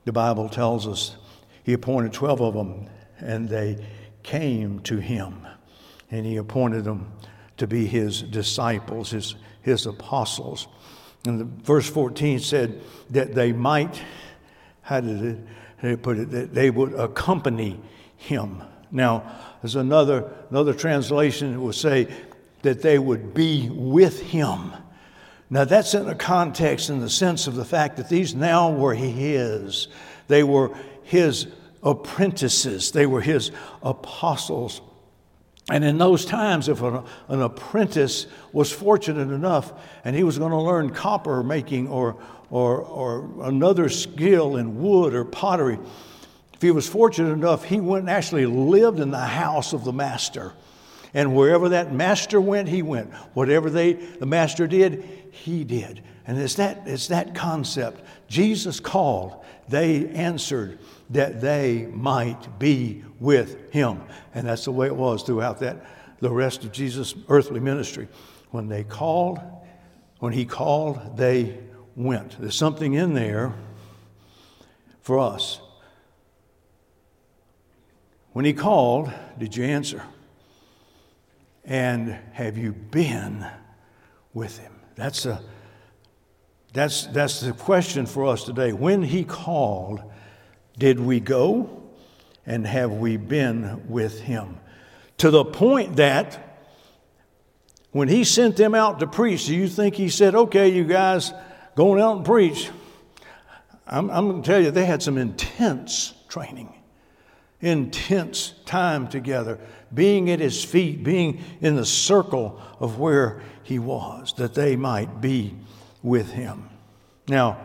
The 0.04 0.12
Bible 0.12 0.48
tells 0.48 0.88
us 0.88 1.16
he 1.62 1.74
appointed 1.74 2.12
12 2.12 2.40
of 2.40 2.54
them, 2.54 2.88
and 3.18 3.48
they 3.48 3.84
came 4.22 4.80
to 4.80 4.96
him, 4.96 5.46
and 6.10 6.24
he 6.24 6.36
appointed 6.36 6.84
them 6.84 7.12
to 7.58 7.66
be 7.66 7.86
his 7.86 8.22
disciples, 8.22 9.10
his, 9.10 9.34
his 9.62 9.86
apostles. 9.86 10.68
And 11.26 11.40
the, 11.40 11.44
verse 11.44 11.88
14 11.88 12.38
said 12.38 12.80
that 13.10 13.34
they 13.34 13.52
might, 13.52 14.00
how 14.82 15.00
did 15.00 15.38
it, 15.82 16.02
put 16.02 16.18
it, 16.18 16.30
that 16.30 16.54
they 16.54 16.70
would 16.70 16.94
accompany 16.94 17.80
him. 18.16 18.62
Now, 18.90 19.30
there's 19.60 19.76
another, 19.76 20.32
another 20.50 20.72
translation 20.72 21.52
that 21.52 21.60
will 21.60 21.72
say 21.72 22.08
that 22.62 22.82
they 22.82 22.98
would 22.98 23.34
be 23.34 23.68
with 23.70 24.20
him. 24.20 24.72
Now, 25.50 25.64
that's 25.64 25.94
in 25.94 26.08
a 26.08 26.14
context 26.14 26.90
in 26.90 27.00
the 27.00 27.08
sense 27.08 27.46
of 27.46 27.54
the 27.54 27.64
fact 27.64 27.96
that 27.96 28.08
these 28.08 28.34
now 28.34 28.70
were 28.70 28.94
his. 28.94 29.88
They 30.26 30.42
were 30.42 30.76
his 31.04 31.46
apprentices, 31.82 32.92
they 32.92 33.06
were 33.06 33.20
his 33.20 33.50
apostles. 33.82 34.82
And 35.70 35.84
in 35.84 35.98
those 35.98 36.24
times, 36.24 36.68
if 36.68 36.80
an, 36.82 37.02
an 37.28 37.42
apprentice 37.42 38.26
was 38.52 38.72
fortunate 38.72 39.32
enough 39.32 39.72
and 40.04 40.16
he 40.16 40.22
was 40.22 40.38
going 40.38 40.50
to 40.50 40.60
learn 40.60 40.90
copper 40.90 41.42
making 41.42 41.88
or, 41.88 42.16
or, 42.50 42.80
or 42.80 43.30
another 43.42 43.90
skill 43.90 44.56
in 44.56 44.80
wood 44.80 45.14
or 45.14 45.24
pottery, 45.24 45.78
if 46.54 46.62
he 46.62 46.70
was 46.70 46.88
fortunate 46.88 47.32
enough, 47.32 47.64
he 47.64 47.80
went 47.80 48.02
and 48.02 48.10
actually 48.10 48.46
lived 48.46 48.98
in 48.98 49.10
the 49.10 49.18
house 49.18 49.72
of 49.72 49.84
the 49.84 49.92
master. 49.92 50.54
And 51.14 51.34
wherever 51.34 51.70
that 51.70 51.92
master 51.92 52.40
went, 52.40 52.68
he 52.68 52.82
went. 52.82 53.12
Whatever 53.34 53.70
they, 53.70 53.94
the 53.94 54.26
master 54.26 54.66
did, 54.66 55.04
he 55.30 55.64
did. 55.64 56.02
And 56.26 56.38
it's 56.38 56.54
that, 56.56 56.82
it's 56.86 57.08
that 57.08 57.34
concept. 57.34 58.02
Jesus 58.28 58.80
called, 58.80 59.44
they 59.68 60.08
answered 60.08 60.78
that 61.10 61.40
they 61.40 61.86
might 61.86 62.58
be 62.58 63.02
with 63.18 63.72
him. 63.72 64.02
And 64.34 64.46
that's 64.46 64.64
the 64.66 64.72
way 64.72 64.86
it 64.86 64.96
was 64.96 65.22
throughout 65.22 65.60
that, 65.60 65.84
the 66.20 66.30
rest 66.30 66.64
of 66.64 66.72
Jesus' 66.72 67.14
earthly 67.28 67.60
ministry. 67.60 68.08
When 68.50 68.68
they 68.68 68.84
called, 68.84 69.40
when 70.18 70.32
he 70.32 70.44
called, 70.44 71.16
they 71.16 71.58
went. 71.96 72.38
There's 72.40 72.54
something 72.54 72.94
in 72.94 73.14
there 73.14 73.54
for 75.00 75.18
us. 75.18 75.60
When 78.32 78.44
he 78.44 78.52
called, 78.52 79.10
did 79.38 79.56
you 79.56 79.64
answer? 79.64 80.02
And 81.68 82.16
have 82.32 82.56
you 82.56 82.72
been 82.72 83.46
with 84.32 84.58
him? 84.58 84.72
That's, 84.94 85.26
a, 85.26 85.42
that's, 86.72 87.06
that's 87.08 87.40
the 87.40 87.52
question 87.52 88.06
for 88.06 88.24
us 88.24 88.42
today. 88.42 88.72
When 88.72 89.02
he 89.02 89.22
called, 89.22 90.00
did 90.78 90.98
we 90.98 91.20
go? 91.20 91.82
And 92.46 92.66
have 92.66 92.92
we 92.92 93.18
been 93.18 93.86
with 93.86 94.20
him? 94.20 94.56
To 95.18 95.30
the 95.30 95.44
point 95.44 95.96
that 95.96 96.66
when 97.90 98.08
he 98.08 98.24
sent 98.24 98.56
them 98.56 98.74
out 98.74 99.00
to 99.00 99.06
preach, 99.06 99.46
do 99.46 99.54
you 99.54 99.68
think 99.68 99.94
he 99.94 100.08
said, 100.08 100.34
okay, 100.34 100.70
you 100.70 100.84
guys, 100.84 101.34
going 101.74 102.00
out 102.00 102.16
and 102.16 102.24
preach? 102.24 102.70
I'm, 103.86 104.10
I'm 104.10 104.30
going 104.30 104.42
to 104.42 104.46
tell 104.46 104.62
you, 104.62 104.70
they 104.70 104.86
had 104.86 105.02
some 105.02 105.18
intense 105.18 106.14
training, 106.28 106.72
intense 107.60 108.54
time 108.64 109.08
together 109.08 109.58
being 109.92 110.30
at 110.30 110.40
his 110.40 110.62
feet, 110.62 111.02
being 111.02 111.42
in 111.60 111.76
the 111.76 111.86
circle 111.86 112.60
of 112.78 112.98
where 112.98 113.40
he 113.62 113.78
was, 113.78 114.34
that 114.34 114.54
they 114.54 114.76
might 114.76 115.20
be 115.20 115.54
with 116.02 116.30
him. 116.32 116.68
Now, 117.26 117.58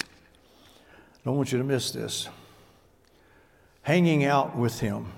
I 0.00 0.04
don't 1.24 1.36
want 1.36 1.52
you 1.52 1.58
to 1.58 1.64
miss 1.64 1.90
this. 1.90 2.28
Hanging 3.82 4.24
out 4.24 4.56
with 4.56 4.80
him, 4.80 5.12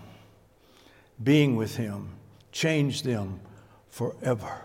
being 1.22 1.57
with 1.57 1.77
him, 1.77 2.11
changed 2.53 3.05
them 3.05 3.40
forever. 3.88 4.62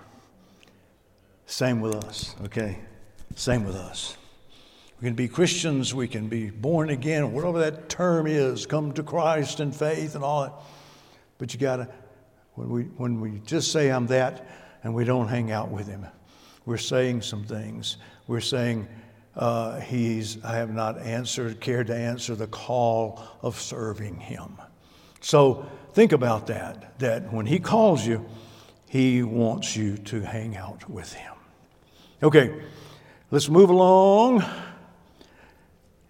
Same 1.46 1.82
with 1.82 1.96
us, 1.96 2.36
okay? 2.46 2.80
Same 3.36 3.64
with 3.66 3.76
us. 3.76 4.18
We 5.00 5.06
can 5.06 5.16
be 5.16 5.28
Christians, 5.28 5.94
we 5.94 6.08
can 6.08 6.28
be 6.28 6.50
born 6.50 6.90
again, 6.90 7.32
whatever 7.32 7.60
that 7.60 7.88
term 7.88 8.26
is, 8.26 8.66
come 8.66 8.94
to 8.94 9.04
Christ 9.04 9.60
in 9.60 9.72
faith 9.72 10.16
and 10.16 10.24
all 10.24 10.42
that. 10.44 10.54
But 11.38 11.54
you 11.54 11.60
got 11.60 11.76
to, 11.78 11.90
when 12.56 12.70
we, 12.70 12.84
when 12.84 13.22
we 13.22 13.40
just 13.46 13.72
say 13.72 13.92
I'm 13.92 14.08
that 14.08 14.48
and 14.84 14.96
we 14.96 15.04
don't 15.04 15.28
hang 15.28 15.52
out 15.52 15.70
with 15.70 15.88
him, 15.88 16.08
we're 16.66 16.78
saying 16.78 17.22
some 17.22 17.44
things. 17.44 17.98
We're 18.26 18.42
saying, 18.42 18.88
uh, 19.36 19.80
he's, 19.82 20.44
I 20.44 20.56
have 20.56 20.74
not 20.74 20.98
answered, 21.00 21.62
cared 21.62 21.88
to 21.88 21.96
answer 21.96 22.34
the 22.34 22.48
call 22.48 23.22
of 23.44 23.60
serving 23.60 24.20
him. 24.20 24.58
So 25.22 25.70
think 25.94 26.12
about 26.12 26.48
that, 26.48 26.98
that 26.98 27.32
when 27.32 27.46
he 27.46 27.60
calls 27.60 28.06
you, 28.06 28.26
he 28.90 29.22
wants 29.22 29.76
you 29.76 29.98
to 29.98 30.22
hang 30.22 30.58
out 30.58 30.90
with 30.90 31.14
him. 31.14 31.34
Okay, 32.24 32.60
let's 33.30 33.48
move 33.48 33.70
along. 33.70 34.44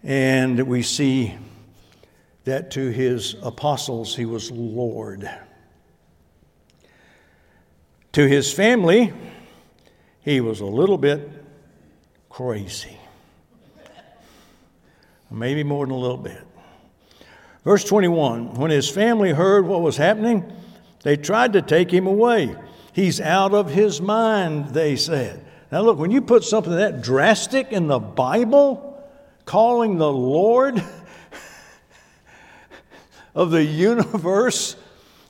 And 0.02 0.60
we 0.66 0.82
see 0.82 1.34
that 2.44 2.70
to 2.72 2.88
his 2.90 3.36
apostles 3.42 4.16
he 4.16 4.24
was 4.24 4.50
Lord. 4.50 5.28
To 8.12 8.26
his 8.26 8.52
family, 8.52 9.12
he 10.20 10.40
was 10.40 10.60
a 10.60 10.66
little 10.66 10.98
bit 10.98 11.30
crazy. 12.28 12.96
Maybe 15.30 15.62
more 15.62 15.84
than 15.84 15.94
a 15.94 15.98
little 15.98 16.16
bit. 16.16 16.42
Verse 17.64 17.84
21 17.84 18.54
When 18.54 18.70
his 18.70 18.88
family 18.88 19.32
heard 19.32 19.66
what 19.66 19.82
was 19.82 19.96
happening, 19.96 20.50
they 21.02 21.16
tried 21.16 21.52
to 21.52 21.62
take 21.62 21.90
him 21.90 22.06
away. 22.06 22.56
He's 22.92 23.20
out 23.20 23.52
of 23.52 23.70
his 23.70 24.00
mind, 24.00 24.70
they 24.70 24.96
said. 24.96 25.44
Now, 25.70 25.82
look, 25.82 25.98
when 25.98 26.10
you 26.10 26.22
put 26.22 26.44
something 26.44 26.74
that 26.74 27.02
drastic 27.02 27.72
in 27.72 27.88
the 27.88 27.98
Bible, 27.98 28.87
calling 29.48 29.96
the 29.96 30.12
Lord, 30.12 30.84
of 33.34 33.50
the 33.50 33.64
universe 33.64 34.76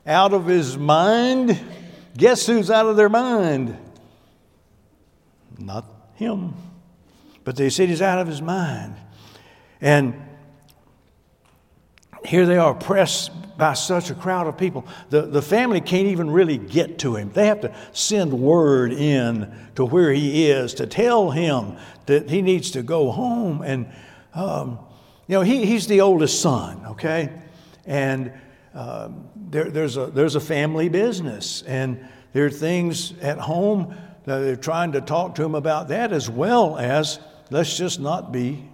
out 0.06 0.32
of 0.32 0.46
his 0.46 0.76
mind. 0.76 1.60
Guess 2.16 2.46
who's 2.46 2.70
out 2.70 2.86
of 2.86 2.96
their 2.96 3.08
mind? 3.08 3.76
Not 5.56 5.84
him. 6.14 6.54
But 7.44 7.56
they 7.56 7.70
said 7.70 7.90
he's 7.90 8.02
out 8.02 8.18
of 8.18 8.26
his 8.26 8.42
mind. 8.42 8.96
And 9.80 10.20
here 12.24 12.46
they 12.46 12.58
are 12.58 12.74
pressed 12.74 13.30
by 13.58 13.74
such 13.74 14.10
a 14.10 14.14
crowd 14.14 14.46
of 14.46 14.56
people. 14.56 14.86
The, 15.10 15.22
the 15.22 15.42
family 15.42 15.80
can't 15.80 16.06
even 16.06 16.30
really 16.30 16.58
get 16.58 16.98
to 17.00 17.16
him. 17.16 17.30
They 17.32 17.46
have 17.46 17.60
to 17.62 17.74
send 17.92 18.32
word 18.32 18.92
in 18.92 19.52
to 19.74 19.84
where 19.84 20.12
he 20.12 20.48
is 20.48 20.74
to 20.74 20.86
tell 20.86 21.30
him 21.30 21.76
that 22.06 22.30
he 22.30 22.40
needs 22.40 22.70
to 22.72 22.82
go 22.82 23.10
home. 23.10 23.62
And, 23.62 23.92
um, 24.32 24.78
you 25.26 25.34
know, 25.34 25.42
he, 25.42 25.66
he's 25.66 25.88
the 25.88 26.00
oldest 26.00 26.40
son, 26.40 26.86
okay? 26.86 27.32
And 27.84 28.32
uh, 28.74 29.08
there, 29.34 29.70
there's, 29.70 29.96
a, 29.96 30.06
there's 30.06 30.36
a 30.36 30.40
family 30.40 30.88
business, 30.88 31.62
and 31.62 32.06
there 32.32 32.46
are 32.46 32.50
things 32.50 33.12
at 33.20 33.38
home 33.38 33.96
that 34.24 34.38
they're 34.38 34.56
trying 34.56 34.92
to 34.92 35.00
talk 35.00 35.34
to 35.34 35.42
him 35.42 35.56
about 35.56 35.88
that, 35.88 36.12
as 36.12 36.30
well 36.30 36.78
as 36.78 37.18
let's 37.50 37.76
just 37.76 37.98
not 37.98 38.30
be, 38.30 38.68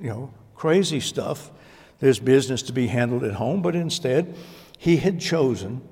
you 0.00 0.08
know, 0.08 0.32
crazy 0.54 1.00
stuff. 1.00 1.50
There's 2.02 2.18
business 2.18 2.62
to 2.62 2.72
be 2.72 2.88
handled 2.88 3.22
at 3.22 3.34
home, 3.34 3.62
but 3.62 3.76
instead, 3.76 4.34
he 4.76 4.96
had 4.96 5.20
chosen 5.20 5.82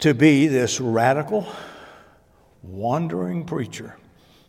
to 0.00 0.12
be 0.12 0.48
this 0.48 0.80
radical, 0.80 1.46
wandering 2.64 3.44
preacher. 3.44 3.96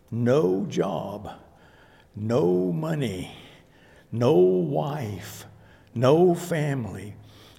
No 0.10 0.66
job, 0.66 1.30
no 2.16 2.72
money, 2.72 3.32
no 4.12 4.34
wife, 4.34 5.46
no 5.94 6.34
family, 6.34 7.14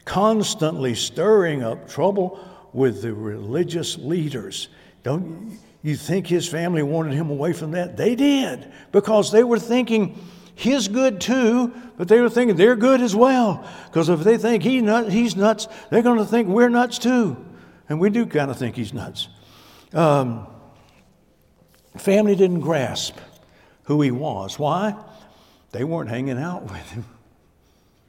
constantly 0.05 0.97
stirring 0.97 1.63
up 1.63 1.89
trouble 1.89 2.41
with 2.73 3.03
the 3.03 3.15
religious 3.15 3.97
leaders. 3.99 4.67
Don't 5.05 5.61
you 5.85 5.95
think 5.95 6.27
his 6.27 6.49
family 6.49 6.83
wanted 6.83 7.15
him 7.15 7.31
away 7.31 7.53
from 7.53 7.71
that? 7.71 7.97
They 7.97 8.17
did, 8.17 8.73
because 8.91 9.31
they 9.31 9.45
were 9.45 9.61
thinking 9.61 10.19
his 10.55 10.89
good 10.89 11.21
too, 11.21 11.73
but 11.97 12.09
they 12.09 12.21
were 12.21 12.31
thinking 12.31 12.57
they're 12.57 12.77
good 12.77 13.01
as 13.01 13.15
well. 13.15 13.69
Because 13.87 14.09
if 14.09 14.21
they 14.21 14.39
think 14.39 14.63
he 14.63 14.81
nut, 14.81 15.11
he's 15.11 15.37
nuts, 15.37 15.69
they're 15.91 16.03
going 16.03 16.19
to 16.19 16.25
think 16.25 16.49
we're 16.49 16.69
nuts 16.69 16.99
too. 16.99 17.37
And 17.89 18.01
we 18.01 18.11
do 18.11 18.27
kind 18.27 18.51
of 18.51 18.57
think 18.57 18.77
he's 18.77 18.95
nuts. 18.95 19.29
Um, 19.93 20.47
family 21.97 22.35
didn't 22.35 22.61
grasp 22.61 23.19
who 23.85 24.01
he 24.01 24.11
was. 24.11 24.59
Why? 24.59 24.95
They 25.73 25.85
weren't 25.85 26.09
hanging 26.09 26.39
out 26.39 26.63
with 26.63 26.91
him. 26.91 27.05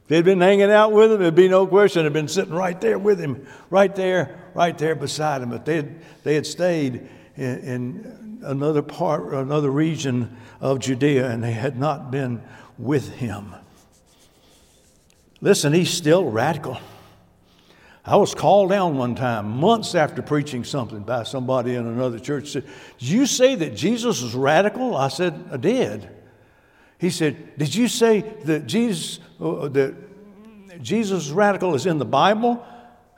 If 0.04 0.08
they'd 0.08 0.24
been 0.24 0.40
hanging 0.40 0.70
out 0.70 0.92
with 0.92 1.12
him, 1.12 1.20
there'd 1.20 1.34
be 1.34 1.48
no 1.48 1.66
question. 1.66 2.04
They'd 2.04 2.12
been 2.12 2.28
sitting 2.28 2.54
right 2.54 2.80
there 2.80 2.98
with 2.98 3.18
him, 3.18 3.46
right 3.70 3.94
there, 3.94 4.38
right 4.54 4.76
there 4.78 4.94
beside 4.94 5.42
him. 5.42 5.50
But 5.50 5.64
they 5.64 5.76
had, 5.76 6.00
they 6.22 6.34
had 6.36 6.46
stayed 6.46 7.08
in, 7.36 7.58
in 7.58 8.25
another 8.42 8.82
part, 8.82 9.32
another 9.32 9.70
region 9.70 10.36
of 10.60 10.78
Judea, 10.78 11.30
and 11.30 11.42
they 11.42 11.52
had 11.52 11.78
not 11.78 12.10
been 12.10 12.42
with 12.78 13.14
him. 13.16 13.54
Listen, 15.40 15.72
he's 15.72 15.90
still 15.90 16.30
radical. 16.30 16.78
I 18.04 18.16
was 18.16 18.34
called 18.34 18.70
down 18.70 18.96
one 18.96 19.16
time, 19.16 19.58
months 19.58 19.94
after 19.96 20.22
preaching 20.22 20.62
something 20.62 21.00
by 21.00 21.24
somebody 21.24 21.74
in 21.74 21.86
another 21.86 22.20
church. 22.20 22.50
Said, 22.50 22.64
Did 22.98 23.08
you 23.08 23.26
say 23.26 23.56
that 23.56 23.74
Jesus 23.74 24.22
was 24.22 24.34
radical? 24.34 24.96
I 24.96 25.08
said, 25.08 25.48
I 25.50 25.56
did. 25.56 26.08
He 26.98 27.10
said, 27.10 27.58
Did 27.58 27.74
you 27.74 27.88
say 27.88 28.20
that 28.44 28.66
Jesus, 28.66 29.18
uh, 29.40 29.68
that 29.68 29.94
Jesus 30.80 31.30
radical 31.30 31.74
is 31.74 31.84
in 31.84 31.98
the 31.98 32.04
Bible? 32.04 32.64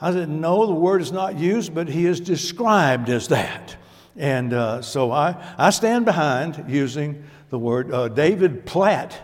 I 0.01 0.13
said, 0.13 0.31
No, 0.31 0.67
the 0.67 0.75
word 0.75 1.03
is 1.03 1.13
not 1.13 1.39
used, 1.39 1.75
but 1.75 1.89
he 1.89 2.07
is 2.07 2.19
described 2.19 3.11
as 3.11 3.29
that. 3.29 3.77
And 4.19 4.53
uh, 4.53 4.83
so 4.83 5.11
I, 5.11 5.43
I 5.57 5.71
stand 5.71 6.05
behind 6.05 6.67
using 6.69 7.25
the 7.49 7.59
word. 7.59 7.91
Uh, 7.91 8.09
David 8.09 8.67
Platt 8.67 9.19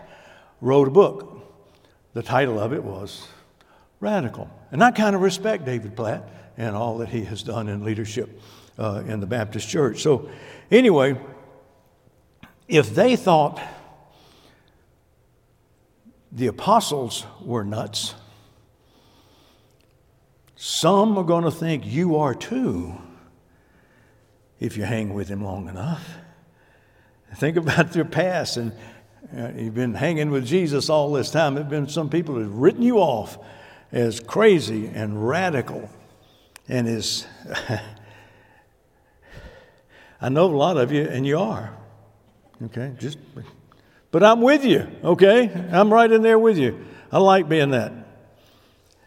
wrote 0.61 0.87
a 0.87 0.91
book. 0.91 1.31
The 2.13 2.23
title 2.23 2.59
of 2.59 2.73
it 2.73 2.83
was 2.83 3.27
Radical. 3.99 4.49
And 4.71 4.83
I 4.83 4.89
kind 4.91 5.15
of 5.15 5.21
respect 5.21 5.65
David 5.65 5.95
Platt 5.95 6.27
and 6.57 6.75
all 6.75 6.97
that 6.99 7.09
he 7.09 7.23
has 7.25 7.43
done 7.43 7.67
in 7.67 7.83
leadership 7.83 8.41
uh, 8.79 9.03
in 9.05 9.19
the 9.19 9.27
Baptist 9.27 9.69
church. 9.69 10.01
So, 10.01 10.29
anyway, 10.71 11.19
if 12.67 12.95
they 12.95 13.15
thought 13.15 13.61
the 16.35 16.47
apostles 16.47 17.25
were 17.41 17.63
nuts. 17.63 18.13
Some 20.57 21.17
are 21.17 21.23
going 21.23 21.45
to 21.45 21.51
think 21.51 21.85
you 21.85 22.17
are 22.17 22.35
too 22.35 22.95
if 24.59 24.77
you 24.77 24.83
hang 24.83 25.13
with 25.13 25.27
him 25.27 25.43
long 25.43 25.67
enough. 25.67 26.07
Think 27.35 27.57
about 27.57 27.95
your 27.95 28.05
past, 28.05 28.57
and 28.57 28.71
you've 29.55 29.75
been 29.75 29.93
hanging 29.93 30.31
with 30.31 30.45
Jesus 30.45 30.89
all 30.89 31.11
this 31.11 31.31
time. 31.31 31.55
There 31.55 31.63
have 31.63 31.69
been 31.69 31.89
some 31.89 32.09
people 32.09 32.35
who 32.35 32.41
have 32.41 32.55
written 32.55 32.81
you 32.81 32.97
off 32.97 33.37
as 33.91 34.19
crazy 34.19 34.87
and 34.87 35.27
radical, 35.27 35.89
and 36.67 36.87
is. 36.87 37.25
I 40.21 40.29
know 40.29 40.45
a 40.45 40.55
lot 40.55 40.77
of 40.77 40.91
you, 40.91 41.03
and 41.03 41.27
you 41.27 41.37
are. 41.39 41.75
Okay, 42.63 42.93
just 42.97 43.17
but 44.15 44.23
I'm 44.23 44.39
with 44.39 44.63
you, 44.63 44.87
okay? 45.03 45.51
I'm 45.73 45.91
right 45.91 46.09
in 46.09 46.21
there 46.21 46.39
with 46.39 46.57
you. 46.57 46.85
I 47.11 47.17
like 47.17 47.49
being 47.49 47.71
that. 47.71 47.91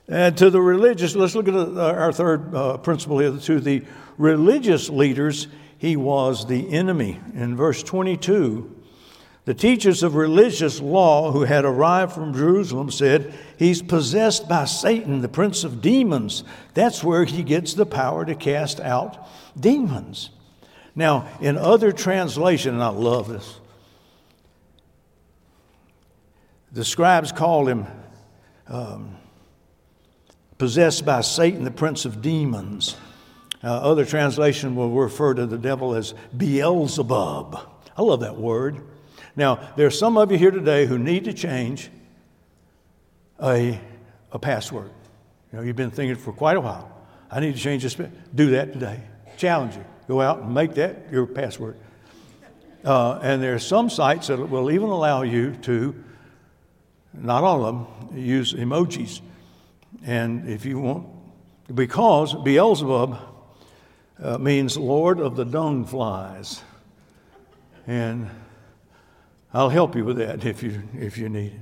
And 0.06 0.36
to 0.36 0.50
the 0.50 0.60
religious, 0.60 1.16
let's 1.16 1.34
look 1.34 1.48
at 1.48 1.54
our 1.54 2.12
third 2.12 2.54
uh, 2.54 2.76
principle 2.76 3.18
here. 3.18 3.34
To 3.34 3.58
the 3.58 3.84
religious 4.18 4.90
leaders, 4.90 5.48
he 5.78 5.96
was 5.96 6.46
the 6.46 6.72
enemy. 6.72 7.20
In 7.34 7.56
verse 7.56 7.82
22, 7.82 8.74
the 9.44 9.54
teachers 9.54 10.02
of 10.02 10.14
religious 10.14 10.80
law 10.80 11.32
who 11.32 11.44
had 11.44 11.64
arrived 11.64 12.12
from 12.12 12.34
Jerusalem 12.34 12.90
said, 12.90 13.32
He's 13.56 13.80
possessed 13.80 14.46
by 14.46 14.66
Satan, 14.66 15.22
the 15.22 15.28
prince 15.28 15.64
of 15.64 15.80
demons. 15.80 16.44
That's 16.74 17.02
where 17.02 17.24
he 17.24 17.42
gets 17.42 17.72
the 17.72 17.86
power 17.86 18.26
to 18.26 18.34
cast 18.34 18.78
out 18.80 19.26
demons. 19.58 20.28
Now, 20.94 21.28
in 21.40 21.56
other 21.56 21.92
translation, 21.92 22.74
and 22.74 22.82
I 22.82 22.88
love 22.88 23.28
this, 23.28 23.58
the 26.72 26.84
scribes 26.84 27.32
called 27.32 27.68
him 27.68 27.86
um, 28.66 29.16
possessed 30.58 31.06
by 31.06 31.22
Satan, 31.22 31.64
the 31.64 31.70
prince 31.70 32.04
of 32.04 32.20
demons. 32.20 32.96
Uh, 33.62 33.66
other 33.66 34.04
translation 34.04 34.76
will 34.76 34.90
refer 34.90 35.34
to 35.34 35.46
the 35.46 35.58
devil 35.58 35.94
as 35.94 36.14
Beelzebub. 36.36 37.58
I 37.96 38.02
love 38.02 38.20
that 38.20 38.36
word. 38.36 38.80
Now, 39.34 39.72
there 39.76 39.86
are 39.86 39.90
some 39.90 40.16
of 40.16 40.30
you 40.30 40.38
here 40.38 40.50
today 40.50 40.86
who 40.86 40.98
need 40.98 41.24
to 41.24 41.32
change 41.32 41.90
a, 43.42 43.80
a 44.30 44.38
password. 44.38 44.90
You 45.52 45.58
know, 45.58 45.64
you've 45.64 45.76
been 45.76 45.90
thinking 45.90 46.16
for 46.16 46.32
quite 46.32 46.56
a 46.56 46.60
while. 46.60 46.90
I 47.30 47.40
need 47.40 47.54
to 47.54 47.60
change 47.60 47.82
this. 47.82 47.96
Do 48.34 48.50
that 48.50 48.72
today. 48.72 49.00
Challenge 49.36 49.76
you. 49.76 49.84
Go 50.06 50.20
out 50.20 50.40
and 50.40 50.54
make 50.54 50.74
that 50.74 51.10
your 51.10 51.26
password. 51.26 51.76
Uh, 52.84 53.18
and 53.22 53.42
there 53.42 53.54
are 53.54 53.58
some 53.58 53.90
sites 53.90 54.28
that 54.28 54.38
will 54.38 54.70
even 54.70 54.88
allow 54.88 55.22
you 55.22 55.56
to 55.62 55.94
not 57.12 57.42
all 57.42 57.64
of 57.64 57.74
them, 57.74 58.18
use 58.18 58.54
emojis. 58.54 59.20
And 60.04 60.48
if 60.48 60.64
you 60.64 60.78
want, 60.78 61.06
because 61.74 62.34
Beelzebub 62.34 63.18
uh, 64.22 64.38
means 64.38 64.76
Lord 64.76 65.20
of 65.20 65.36
the 65.36 65.44
dung 65.44 65.84
flies. 65.84 66.62
And 67.86 68.28
I'll 69.52 69.68
help 69.68 69.96
you 69.96 70.04
with 70.04 70.18
that 70.18 70.44
if 70.44 70.62
you, 70.62 70.82
if 70.94 71.16
you 71.18 71.28
need 71.28 71.58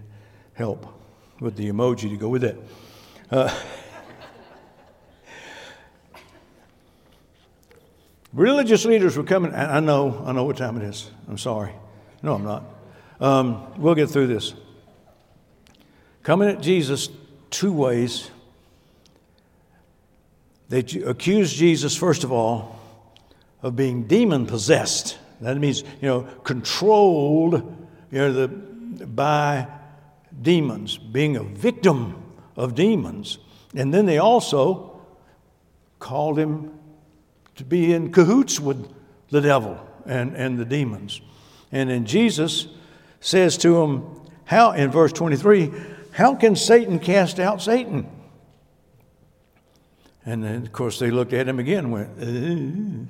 help 0.55 0.87
with 1.41 1.57
the 1.57 1.69
emoji 1.71 2.11
to 2.11 2.17
go 2.17 2.29
with 2.29 2.45
it. 2.45 2.61
Uh, 3.31 3.55
religious 8.33 8.85
leaders 8.85 9.17
were 9.17 9.25
coming. 9.25 9.53
And 9.53 9.71
I 9.71 9.81
know, 9.81 10.23
I 10.27 10.33
know 10.33 10.45
what 10.45 10.57
time 10.57 10.77
it 10.77 10.83
is. 10.83 11.11
I'm 11.29 11.39
sorry. 11.39 11.73
No, 12.23 12.35
I'm 12.35 12.45
not. 12.45 12.65
Um, 13.21 13.73
we'll 13.79 13.95
get 13.95 14.11
through 14.11 14.27
this. 14.27 14.55
Coming 16.23 16.49
at 16.49 16.61
Jesus 16.61 17.09
two 17.51 17.73
ways. 17.73 18.31
They 20.69 20.81
accuse 20.81 21.53
Jesus, 21.53 21.97
first 21.97 22.25
of 22.25 22.33
all, 22.33 22.79
of 23.63 23.77
being 23.77 24.05
demon 24.07 24.47
possessed. 24.47 25.19
That 25.41 25.57
means, 25.59 25.83
you 26.01 26.09
know, 26.09 26.23
controlled 26.45 27.55
you 28.11 28.19
know, 28.19 28.33
the, 28.33 28.49
by 29.07 29.69
demons, 30.41 30.99
being 30.99 31.37
a 31.37 31.43
victim 31.43 32.23
of 32.57 32.75
demons. 32.75 33.39
And 33.75 33.93
then 33.93 34.07
they 34.07 34.19
also 34.19 35.01
called 35.99 36.39
him 36.39 36.73
to 37.57 37.65
be 37.65 37.93
in 37.93 38.13
cahoots 38.13 38.61
with 38.61 38.93
the 39.31 39.41
devil 39.41 39.79
and, 40.05 40.37
and 40.37 40.59
the 40.59 40.65
demons. 40.65 41.21
And 41.73 41.91
then 41.91 42.07
Jesus 42.07 42.67
says 43.21 43.57
to 43.59 43.83
him, 43.83 44.05
how, 44.45 44.73
in 44.73 44.91
verse 44.91 45.13
23, 45.13 45.73
how 46.13 46.35
can 46.35 46.55
Satan 46.57 46.99
cast 46.99 47.41
out 47.41 47.61
Satan? 47.61 48.09
And 50.27 50.43
then, 50.43 50.63
of 50.63 50.73
course, 50.73 50.99
they 50.99 51.13
looked 51.13 51.33
at 51.33 51.49
him 51.49 51.61
again 51.61 51.85
and 51.85 51.93
went, 51.93 53.09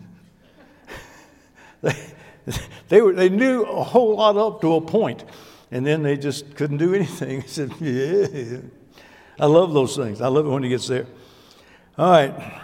uh. 1.83 1.91
they, 1.91 1.97
they, 2.89 3.01
were, 3.01 3.15
they 3.15 3.31
knew 3.31 3.63
a 3.63 3.83
whole 3.83 4.17
lot 4.17 4.37
up 4.37 4.61
to 4.61 4.75
a 4.75 4.81
point, 4.83 5.25
and 5.71 5.85
then 5.85 6.03
they 6.03 6.19
just 6.19 6.55
couldn't 6.55 6.77
do 6.77 6.95
anything. 6.95 7.43
I 7.43 7.47
said, 7.47 7.73
Yeah. 7.81 8.59
I 9.39 9.47
love 9.47 9.73
those 9.73 9.97
things. 9.97 10.21
I 10.21 10.29
love 10.29 10.47
it 10.47 10.51
when 10.51 10.63
he 10.63 10.69
gets 10.69 10.87
there. 10.89 11.07
All 11.99 12.11
right. 12.11 12.63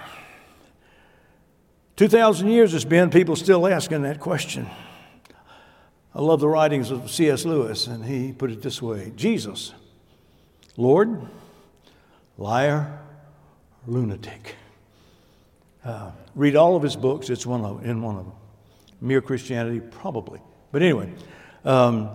2,000 1.97 2.49
years 2.49 2.75
it's 2.75 2.85
been, 2.85 3.11
people 3.11 3.37
still 3.37 3.67
asking 3.67 4.03
that 4.03 4.21
question. 4.21 4.67
I 6.15 6.21
love 6.21 6.41
the 6.41 6.49
writings 6.49 6.91
of 6.91 7.11
C.S. 7.11 7.45
Lewis, 7.47 7.87
and 7.87 8.05
he 8.05 8.33
put 8.33 8.51
it 8.51 8.61
this 8.62 8.83
way 8.83 9.12
Jesus 9.17 9.73
Lord, 10.77 11.27
liar, 12.38 13.02
lunatic. 13.87 14.57
Uh, 15.85 16.12
read 16.35 16.57
all 16.57 16.77
of 16.77 16.83
his 16.83 16.97
books, 16.97 17.29
it's 17.29 17.45
one 17.47 17.64
of, 17.64 17.85
in 17.85 18.03
one 18.03 18.16
of 18.16 18.25
them. 18.25 18.35
Mere 19.01 19.21
Christianity, 19.21 19.81
probably. 19.81 20.40
But 20.71 20.83
anyway, 20.83 21.12
um, 21.64 22.09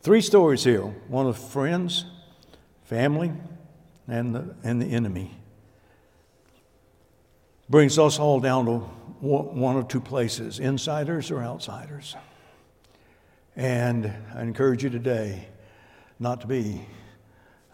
three 0.00 0.20
stories 0.20 0.62
here 0.62 0.82
one 0.82 1.26
of 1.26 1.36
friends, 1.36 2.04
family, 2.84 3.32
and 4.06 4.34
the, 4.34 4.54
and 4.62 4.80
the 4.80 4.86
enemy. 4.86 5.34
Brings 7.68 7.98
us 7.98 8.18
all 8.18 8.40
down 8.40 8.64
to 8.66 8.78
one 9.20 9.76
or 9.76 9.82
two 9.82 10.00
places 10.00 10.58
insiders 10.58 11.30
or 11.30 11.42
outsiders. 11.42 12.16
And 13.56 14.10
I 14.34 14.42
encourage 14.42 14.84
you 14.84 14.90
today 14.90 15.48
not 16.20 16.40
to 16.42 16.46
be 16.46 16.80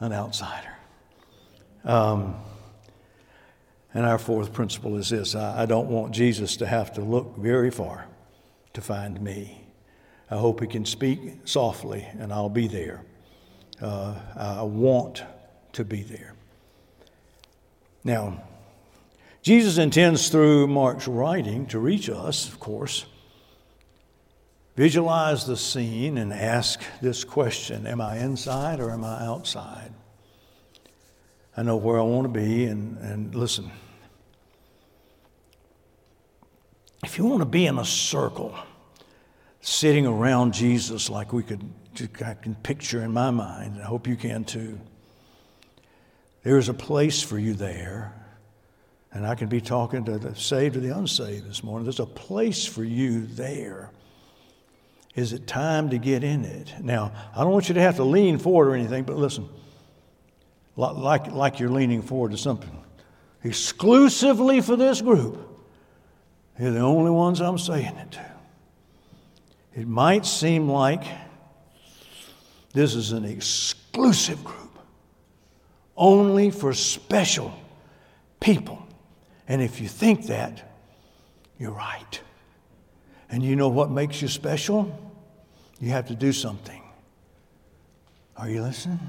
an 0.01 0.13
outsider. 0.13 0.74
Um, 1.85 2.37
And 3.95 4.05
our 4.05 4.19
fourth 4.19 4.53
principle 4.53 4.97
is 4.97 5.11
this 5.11 5.35
I, 5.35 5.63
I 5.63 5.67
don't 5.67 5.89
want 5.89 6.13
Jesus 6.13 6.57
to 6.57 6.67
have 6.67 6.93
to 6.95 7.01
look 7.01 7.37
very 7.39 7.71
far 7.71 8.07
to 8.73 8.81
find 8.81 9.21
me. 9.21 9.61
I 10.31 10.37
hope 10.37 10.61
he 10.61 10.67
can 10.67 10.85
speak 10.85 11.21
softly 11.45 12.07
and 12.19 12.33
I'll 12.33 12.49
be 12.49 12.67
there. 12.67 13.03
Uh, 13.81 14.15
I 14.37 14.63
want 14.63 15.23
to 15.73 15.85
be 15.85 16.03
there. 16.03 16.35
Now, 18.03 18.43
Jesus 19.43 19.79
intends 19.79 20.29
through 20.29 20.67
Mark's 20.67 21.07
writing 21.07 21.67
to 21.67 21.79
reach 21.79 22.09
us, 22.11 22.49
of 22.49 22.59
course. 22.59 23.07
Visualize 24.77 25.47
the 25.47 25.57
scene 25.57 26.19
and 26.19 26.33
ask 26.33 26.83
this 27.01 27.23
question 27.23 27.87
Am 27.87 28.01
I 28.01 28.19
inside 28.19 28.81
or 28.81 28.91
am 28.91 29.05
I 29.05 29.25
outside? 29.25 29.93
I 31.57 31.63
know 31.63 31.77
where 31.77 31.99
I 31.99 32.03
want 32.03 32.25
to 32.25 32.41
be, 32.41 32.65
and, 32.65 32.99
and 32.99 33.35
listen. 33.35 33.71
If 37.05 37.19
you 37.19 37.25
want 37.25 37.41
to 37.41 37.47
be 37.47 37.67
in 37.67 37.79
a 37.79 37.85
circle, 37.85 38.57
sitting 39.61 40.07
around 40.07 40.55
Jesus 40.55 41.09
like 41.09 41.33
we 41.33 41.43
could, 41.43 41.63
I 42.25 42.35
can 42.35 42.55
picture 42.57 43.03
in 43.03 43.13
my 43.13 43.31
mind, 43.31 43.75
and 43.75 43.83
I 43.83 43.87
hope 43.87 44.07
you 44.07 44.17
can 44.17 44.45
too. 44.45 44.81
There 46.43 46.59
is 46.59 46.69
a 46.69 46.75
place 46.75 47.23
for 47.23 47.39
you 47.39 47.55
there. 47.55 48.13
And 49.15 49.25
I 49.25 49.37
can 49.37 49.49
be 49.49 49.61
talking 49.61 50.05
to 50.07 50.19
the 50.19 50.35
saved 50.35 50.77
or 50.77 50.81
the 50.81 50.97
unsaved 50.97 51.49
this 51.49 51.63
morning. 51.63 51.85
There's 51.85 52.01
a 52.01 52.07
place 52.07 52.67
for 52.67 52.83
you 52.83 53.27
there. 53.27 53.91
Is 55.15 55.33
it 55.33 55.47
time 55.47 55.91
to 55.91 55.99
get 55.99 56.25
in 56.25 56.45
it? 56.45 56.75
Now, 56.83 57.13
I 57.33 57.43
don't 57.43 57.53
want 57.53 57.69
you 57.69 57.75
to 57.75 57.81
have 57.81 57.97
to 57.97 58.05
lean 58.05 58.39
forward 58.39 58.71
or 58.71 58.75
anything, 58.75 59.05
but 59.05 59.17
listen, 59.17 59.49
like, 60.77 61.31
like 61.31 61.61
you're 61.61 61.71
leaning 61.71 62.03
forward 62.03 62.33
to 62.33 62.39
something 62.39 62.71
exclusively 63.43 64.61
for 64.61 64.77
this 64.77 65.01
group. 65.01 65.39
You're 66.59 66.73
the 66.73 66.81
only 66.81 67.11
ones 67.11 67.41
I'm 67.41 67.59
saying 67.59 67.97
it 67.97 68.13
to. 68.13 68.27
It 69.75 69.89
might 69.89 70.25
seem 70.25 70.69
like 70.69 71.05
this 72.73 72.95
is 72.95 73.13
an 73.13 73.25
exclusive 73.25 74.43
group, 74.43 74.79
only 75.97 76.51
for 76.51 76.73
special 76.73 77.53
people. 78.41 78.85
And 79.47 79.61
if 79.61 79.81
you 79.81 79.89
think 79.89 80.27
that, 80.27 80.73
you're 81.59 81.73
right. 81.73 82.21
And 83.31 83.43
you 83.43 83.57
know 83.57 83.69
what 83.69 83.91
makes 83.91 84.23
you 84.23 84.29
special? 84.29 85.13
You 85.81 85.91
have 85.91 86.09
to 86.09 86.15
do 86.15 86.33
something. 86.33 86.83
Are 88.37 88.49
you 88.49 88.63
listening? 88.63 89.01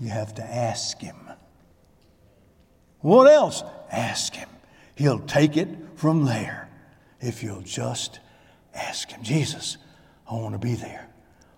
You 0.00 0.08
have 0.08 0.34
to 0.34 0.42
ask 0.42 1.00
Him. 1.00 1.16
What 3.00 3.30
else? 3.30 3.62
Ask 3.90 4.34
Him. 4.34 4.48
He'll 4.94 5.20
take 5.20 5.56
it 5.56 5.68
from 5.94 6.24
there 6.24 6.68
if 7.20 7.42
you'll 7.42 7.62
just 7.62 8.20
ask 8.74 9.10
Him. 9.10 9.22
Jesus, 9.22 9.78
I 10.30 10.34
want 10.34 10.54
to 10.54 10.58
be 10.58 10.74
there. 10.74 11.08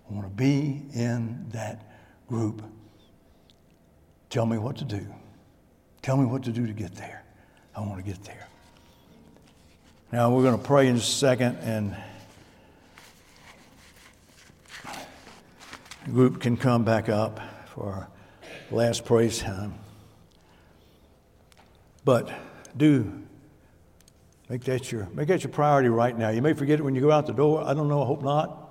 I 0.08 0.14
want 0.14 0.26
to 0.26 0.34
be 0.34 0.82
in 0.94 1.46
that 1.50 1.84
group. 2.28 2.62
Tell 4.30 4.46
me 4.46 4.58
what 4.58 4.76
to 4.78 4.84
do. 4.84 5.06
Tell 6.02 6.16
me 6.16 6.26
what 6.26 6.44
to 6.44 6.52
do 6.52 6.66
to 6.66 6.72
get 6.72 6.94
there. 6.94 7.24
I 7.74 7.80
want 7.80 7.96
to 7.96 8.02
get 8.02 8.22
there. 8.24 8.46
Now, 10.10 10.30
we're 10.30 10.42
going 10.42 10.58
to 10.58 10.64
pray 10.64 10.88
in 10.88 10.96
a 10.96 11.00
second, 11.00 11.58
and 11.58 11.94
the 16.06 16.10
group 16.10 16.40
can 16.40 16.56
come 16.56 16.84
back 16.84 17.08
up 17.08 17.40
for 17.74 18.08
last 18.70 19.04
praise 19.04 19.38
time. 19.38 19.74
But 22.04 22.30
do 22.76 23.22
make 24.48 24.64
that 24.64 24.90
your 24.90 25.08
make 25.12 25.28
that 25.28 25.42
your 25.42 25.52
priority 25.52 25.88
right 25.88 26.16
now. 26.16 26.30
You 26.30 26.42
may 26.42 26.52
forget 26.52 26.78
it 26.78 26.82
when 26.82 26.94
you 26.94 27.00
go 27.00 27.10
out 27.10 27.26
the 27.26 27.32
door. 27.32 27.62
I 27.64 27.74
don't 27.74 27.88
know, 27.88 28.02
I 28.02 28.06
hope 28.06 28.22
not. 28.22 28.64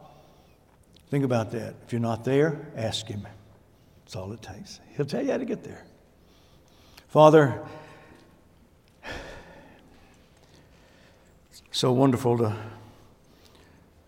Think 1.09 1.23
about 1.23 1.51
that. 1.51 1.75
If 1.85 1.93
you're 1.93 2.01
not 2.01 2.25
there, 2.25 2.67
ask 2.75 3.07
him. 3.07 3.27
That's 4.03 4.15
all 4.15 4.31
it 4.33 4.41
takes. 4.41 4.79
He'll 4.95 5.05
tell 5.05 5.23
you 5.23 5.31
how 5.31 5.37
to 5.37 5.45
get 5.45 5.63
there. 5.63 5.85
Father, 7.07 7.63
so 11.71 11.93
wonderful 11.93 12.37
to 12.39 12.55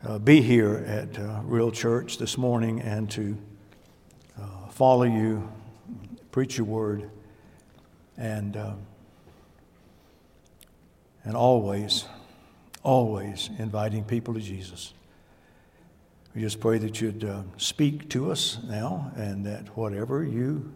uh, 0.04 0.19
be 0.19 0.41
here 0.41 0.84
at 0.88 1.19
uh, 1.19 1.41
Real 1.43 1.71
Church 1.71 2.17
this 2.17 2.38
morning 2.38 2.82
and 2.82 3.10
to 3.12 3.38
uh, 4.41 4.67
follow 4.69 5.04
you, 5.04 5.49
preach 6.32 6.58
your 6.58 6.68
word, 6.68 7.10
and, 8.18 8.56
uh, 8.56 8.74
and 11.24 11.36
always, 11.36 12.06
always 12.84 13.50
inviting 13.58 14.04
people 14.04 14.34
to 14.34 14.39
Jesus. 14.39 14.94
We 16.36 16.42
just 16.42 16.60
pray 16.60 16.78
that 16.78 17.02
you'd 17.02 17.24
uh, 17.24 17.42
speak 17.58 18.10
to 18.10 18.32
us 18.32 18.60
now 18.68 19.12
and 19.15 19.46
that 19.46 19.76
whatever 19.76 20.24
you 20.24 20.72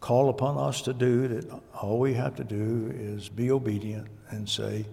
call 0.00 0.28
upon 0.30 0.58
us 0.58 0.82
to 0.82 0.92
do, 0.92 1.28
that 1.28 1.60
all 1.74 1.98
we 1.98 2.14
have 2.14 2.34
to 2.36 2.44
do 2.44 2.92
is 2.94 3.28
be 3.28 3.50
obedient 3.50 4.08
and 4.30 4.48
say, 4.48 4.84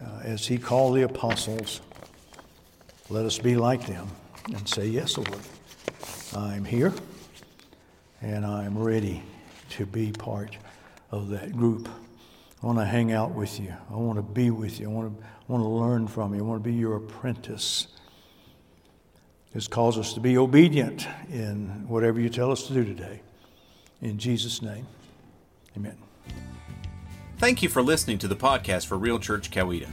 uh, 0.00 0.20
as 0.22 0.46
he 0.46 0.56
called 0.56 0.96
the 0.96 1.02
apostles, 1.02 1.80
let 3.10 3.26
us 3.26 3.38
be 3.38 3.56
like 3.56 3.86
them 3.86 4.08
and 4.54 4.66
say, 4.68 4.86
Yes, 4.86 5.18
Lord, 5.18 5.40
I'm 6.34 6.64
here 6.64 6.94
and 8.20 8.44
I'm 8.44 8.78
ready 8.78 9.22
to 9.70 9.86
be 9.86 10.12
part 10.12 10.56
of 11.10 11.28
that 11.30 11.56
group. 11.56 11.88
I 12.62 12.66
want 12.66 12.78
to 12.78 12.84
hang 12.84 13.12
out 13.12 13.32
with 13.32 13.60
you. 13.60 13.72
I 13.90 13.94
want 13.94 14.18
to 14.18 14.22
be 14.22 14.50
with 14.50 14.80
you. 14.80 14.90
I 14.90 14.92
want 14.92 15.18
to, 15.18 15.24
I 15.24 15.52
want 15.52 15.62
to 15.62 15.68
learn 15.68 16.08
from 16.08 16.34
you. 16.34 16.40
I 16.40 16.42
want 16.42 16.62
to 16.62 16.68
be 16.68 16.74
your 16.74 16.96
apprentice. 16.96 17.88
This 19.52 19.68
calls 19.68 19.96
us 19.96 20.12
to 20.14 20.20
be 20.20 20.36
obedient 20.36 21.06
in 21.30 21.86
whatever 21.88 22.20
you 22.20 22.28
tell 22.28 22.50
us 22.50 22.66
to 22.66 22.74
do 22.74 22.84
today. 22.84 23.20
In 24.02 24.18
Jesus' 24.18 24.62
name, 24.62 24.86
amen. 25.76 25.96
Thank 27.38 27.62
you 27.62 27.68
for 27.68 27.82
listening 27.82 28.18
to 28.18 28.28
the 28.28 28.36
podcast 28.36 28.86
for 28.86 28.98
Real 28.98 29.18
Church 29.18 29.50
Coweta. 29.50 29.88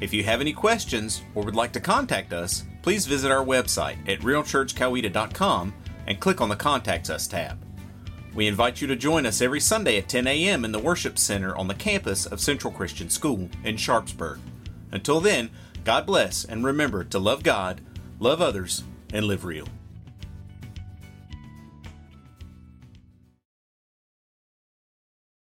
If 0.00 0.12
you 0.12 0.22
have 0.24 0.40
any 0.40 0.52
questions 0.52 1.22
or 1.34 1.44
would 1.44 1.56
like 1.56 1.72
to 1.72 1.80
contact 1.80 2.32
us, 2.32 2.64
please 2.82 3.06
visit 3.06 3.30
our 3.30 3.44
website 3.44 4.08
at 4.08 4.20
realchurchcoweta.com 4.20 5.74
and 6.06 6.20
click 6.20 6.40
on 6.40 6.48
the 6.48 6.56
Contact 6.56 7.10
Us 7.10 7.26
tab. 7.26 7.67
We 8.38 8.46
invite 8.46 8.80
you 8.80 8.86
to 8.86 8.94
join 8.94 9.26
us 9.26 9.42
every 9.42 9.58
Sunday 9.58 9.98
at 9.98 10.08
10 10.08 10.28
a.m. 10.28 10.64
in 10.64 10.70
the 10.70 10.78
Worship 10.78 11.18
Center 11.18 11.56
on 11.56 11.66
the 11.66 11.74
campus 11.74 12.24
of 12.24 12.40
Central 12.40 12.72
Christian 12.72 13.10
School 13.10 13.48
in 13.64 13.76
Sharpsburg. 13.76 14.38
Until 14.92 15.20
then, 15.20 15.50
God 15.82 16.06
bless 16.06 16.44
and 16.44 16.64
remember 16.64 17.02
to 17.02 17.18
love 17.18 17.42
God, 17.42 17.80
love 18.20 18.40
others, 18.40 18.84
and 19.12 19.26
live 19.26 19.44
real. 19.44 19.66